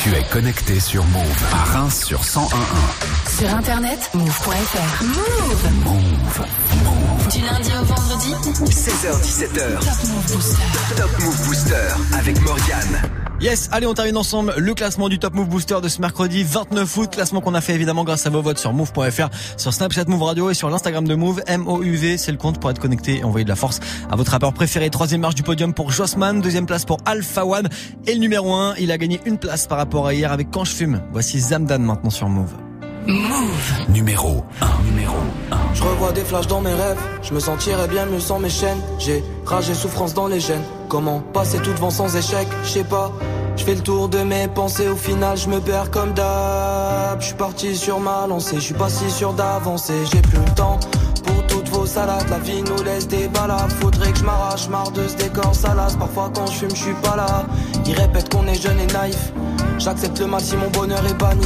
[0.04, 3.40] Tu es connecté sur Move à Reims sur 101.1.
[3.40, 5.04] Sur internet, move.fr.
[5.04, 5.45] Move.
[5.46, 6.46] Move.
[7.32, 8.34] Du lundi au vendredi.
[8.66, 9.78] 16h17h.
[10.98, 11.76] Top Move Booster
[12.18, 13.02] avec Morgane.
[13.40, 16.98] Yes, allez, on termine ensemble le classement du Top Move Booster de ce mercredi 29
[16.98, 17.12] août.
[17.12, 20.50] Classement qu'on a fait évidemment grâce à vos votes sur move.fr, sur Snapchat Move Radio
[20.50, 21.44] et sur l'Instagram de Move.
[21.46, 23.80] M-O-U-V, c'est le compte pour être connecté et envoyer de la force
[24.10, 24.90] à votre rappeur préféré.
[24.90, 26.42] Troisième marche du podium pour Jossman.
[26.42, 27.70] Deuxième place pour Alpha One.
[28.08, 30.66] Et le numéro 1, il a gagné une place par rapport à hier avec Quand
[30.66, 31.02] je fume.
[31.12, 32.56] Voici Zamdan maintenant sur Move.
[33.08, 33.86] Move.
[33.90, 34.84] Numéro 1.
[34.84, 35.16] Numéro
[35.52, 35.58] 1.
[35.76, 38.82] Je revois des flashs dans mes rêves, je me sentirais bien mieux sans mes chaînes.
[38.98, 40.64] J'ai rage et souffrance dans les gènes.
[40.90, 43.12] Comment passer tout devant sans échec, je sais pas.
[43.58, 47.22] Je fais le tour de mes pensées, au final je me perds comme d'hab.
[47.22, 49.94] Je suis parti sur ma lancée, je suis pas si sûr d'avancer.
[50.12, 50.80] J'ai plus le temps
[51.24, 52.28] pour toutes vos salades.
[52.30, 53.72] La vie nous laisse des balades.
[53.82, 55.96] Faudrait que je m'arrache, marre de ce décor salace.
[55.96, 57.46] Parfois quand je fume, je suis pas là.
[57.86, 59.32] Ils répètent qu'on est jeune et naïf.
[59.78, 61.46] J'accepte le mal si mon bonheur est banni.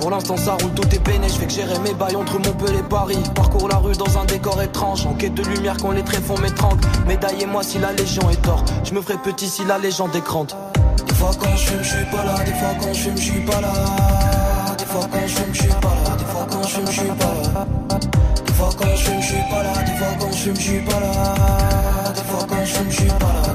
[0.00, 2.78] Pour l'instant ça roule, tout est peiné, je fais que gérer mes bails entre Montpellier
[2.78, 3.18] et Paris.
[3.34, 6.38] Parcours la rue dans un décor étrange, en quête de lumière quand les traits font
[6.38, 6.80] m'étrangle.
[7.06, 10.52] Médaillez-moi si la légion est tort, je me ferai petit si la légende est grande.
[11.06, 13.22] Des fois quand je fume, je suis pas là, des fois quand je fume, je
[13.22, 13.72] suis pas là.
[14.78, 17.02] Des fois quand je fume, je suis pas là, des fois quand je fume, suis
[17.02, 17.66] pas là.
[18.46, 21.00] Des fois quand je fume, suis pas là, des fois quand je fume, suis pas
[21.00, 22.12] là.
[22.14, 23.54] Des fois quand je fume, je suis pas là,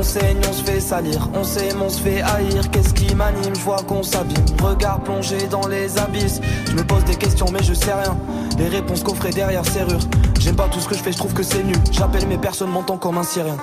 [0.00, 2.70] On saigne, on se fait salir, on s'aime, on se fait haïr.
[2.70, 3.54] Qu'est-ce qui m'anime?
[3.54, 4.42] Je vois qu'on s'abîme.
[4.62, 6.40] Regard plongé dans les abysses.
[6.66, 8.16] Je me pose des questions, mais je sais rien.
[8.56, 10.00] Les réponses coffrées derrière serrure.
[10.38, 11.76] J'aime pas tout ce que je fais, je trouve que c'est nul.
[11.92, 13.58] J'appelle mes personnes, m'entend comme un syrien.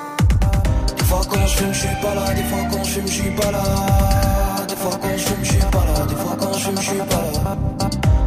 [0.96, 2.32] Des fois quand je fume, je suis pas là.
[2.36, 3.64] Des fois quand je fume, je suis pas là.
[4.68, 6.06] Des fois quand je fume, je suis pas là.
[6.06, 7.56] Des fois quand je fume, je suis pas là.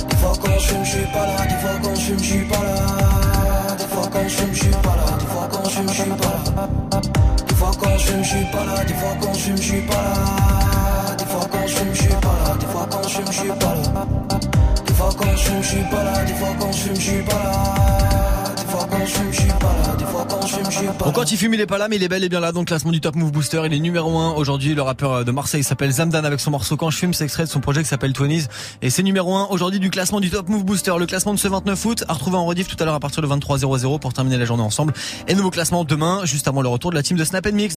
[0.09, 1.47] Des fois quand je fume, suis pas là.
[1.47, 3.77] Des fois quand je fume, suis pas là.
[3.79, 5.17] Des fois quand je fume, suis pas là.
[5.17, 7.40] Des fois quand je fume, je suis pas là.
[8.07, 8.85] Quand je suis pas là.
[8.85, 11.17] Des fois quand je suis pas là.
[11.17, 12.57] Des fois quand je je suis pas là.
[12.59, 13.85] Des fois quand je suis pas là.
[14.87, 16.25] Des fois quand je suis pas là.
[16.25, 18.55] Des fois quand je suis pas là.
[18.57, 19.97] Des fois quand je suis pas là.
[19.99, 21.79] Des fois quand je fume, je suis pas Bon, quand il fume, il est pas
[21.79, 23.63] là, mais il est bel et bien là le classement du Top Move Booster.
[23.67, 24.75] Il est numéro 1 aujourd'hui.
[24.75, 27.15] Le rappeur de Marseille s'appelle Zamdan avec son morceau Quand je fume.
[27.15, 28.47] C'est extrait de son projet qui s'appelle Twenties.
[28.83, 30.93] Et c'est numéro 1 aujourd'hui du classement du Top Move Booster.
[30.99, 33.23] Le classement de ce 29 août à retrouver en rediff tout à l'heure à partir
[33.23, 34.93] de 23h00 pour terminer la journée ensemble.
[35.29, 37.69] Et nouveau classement demain, juste avant le retour de la team de Snap Mix.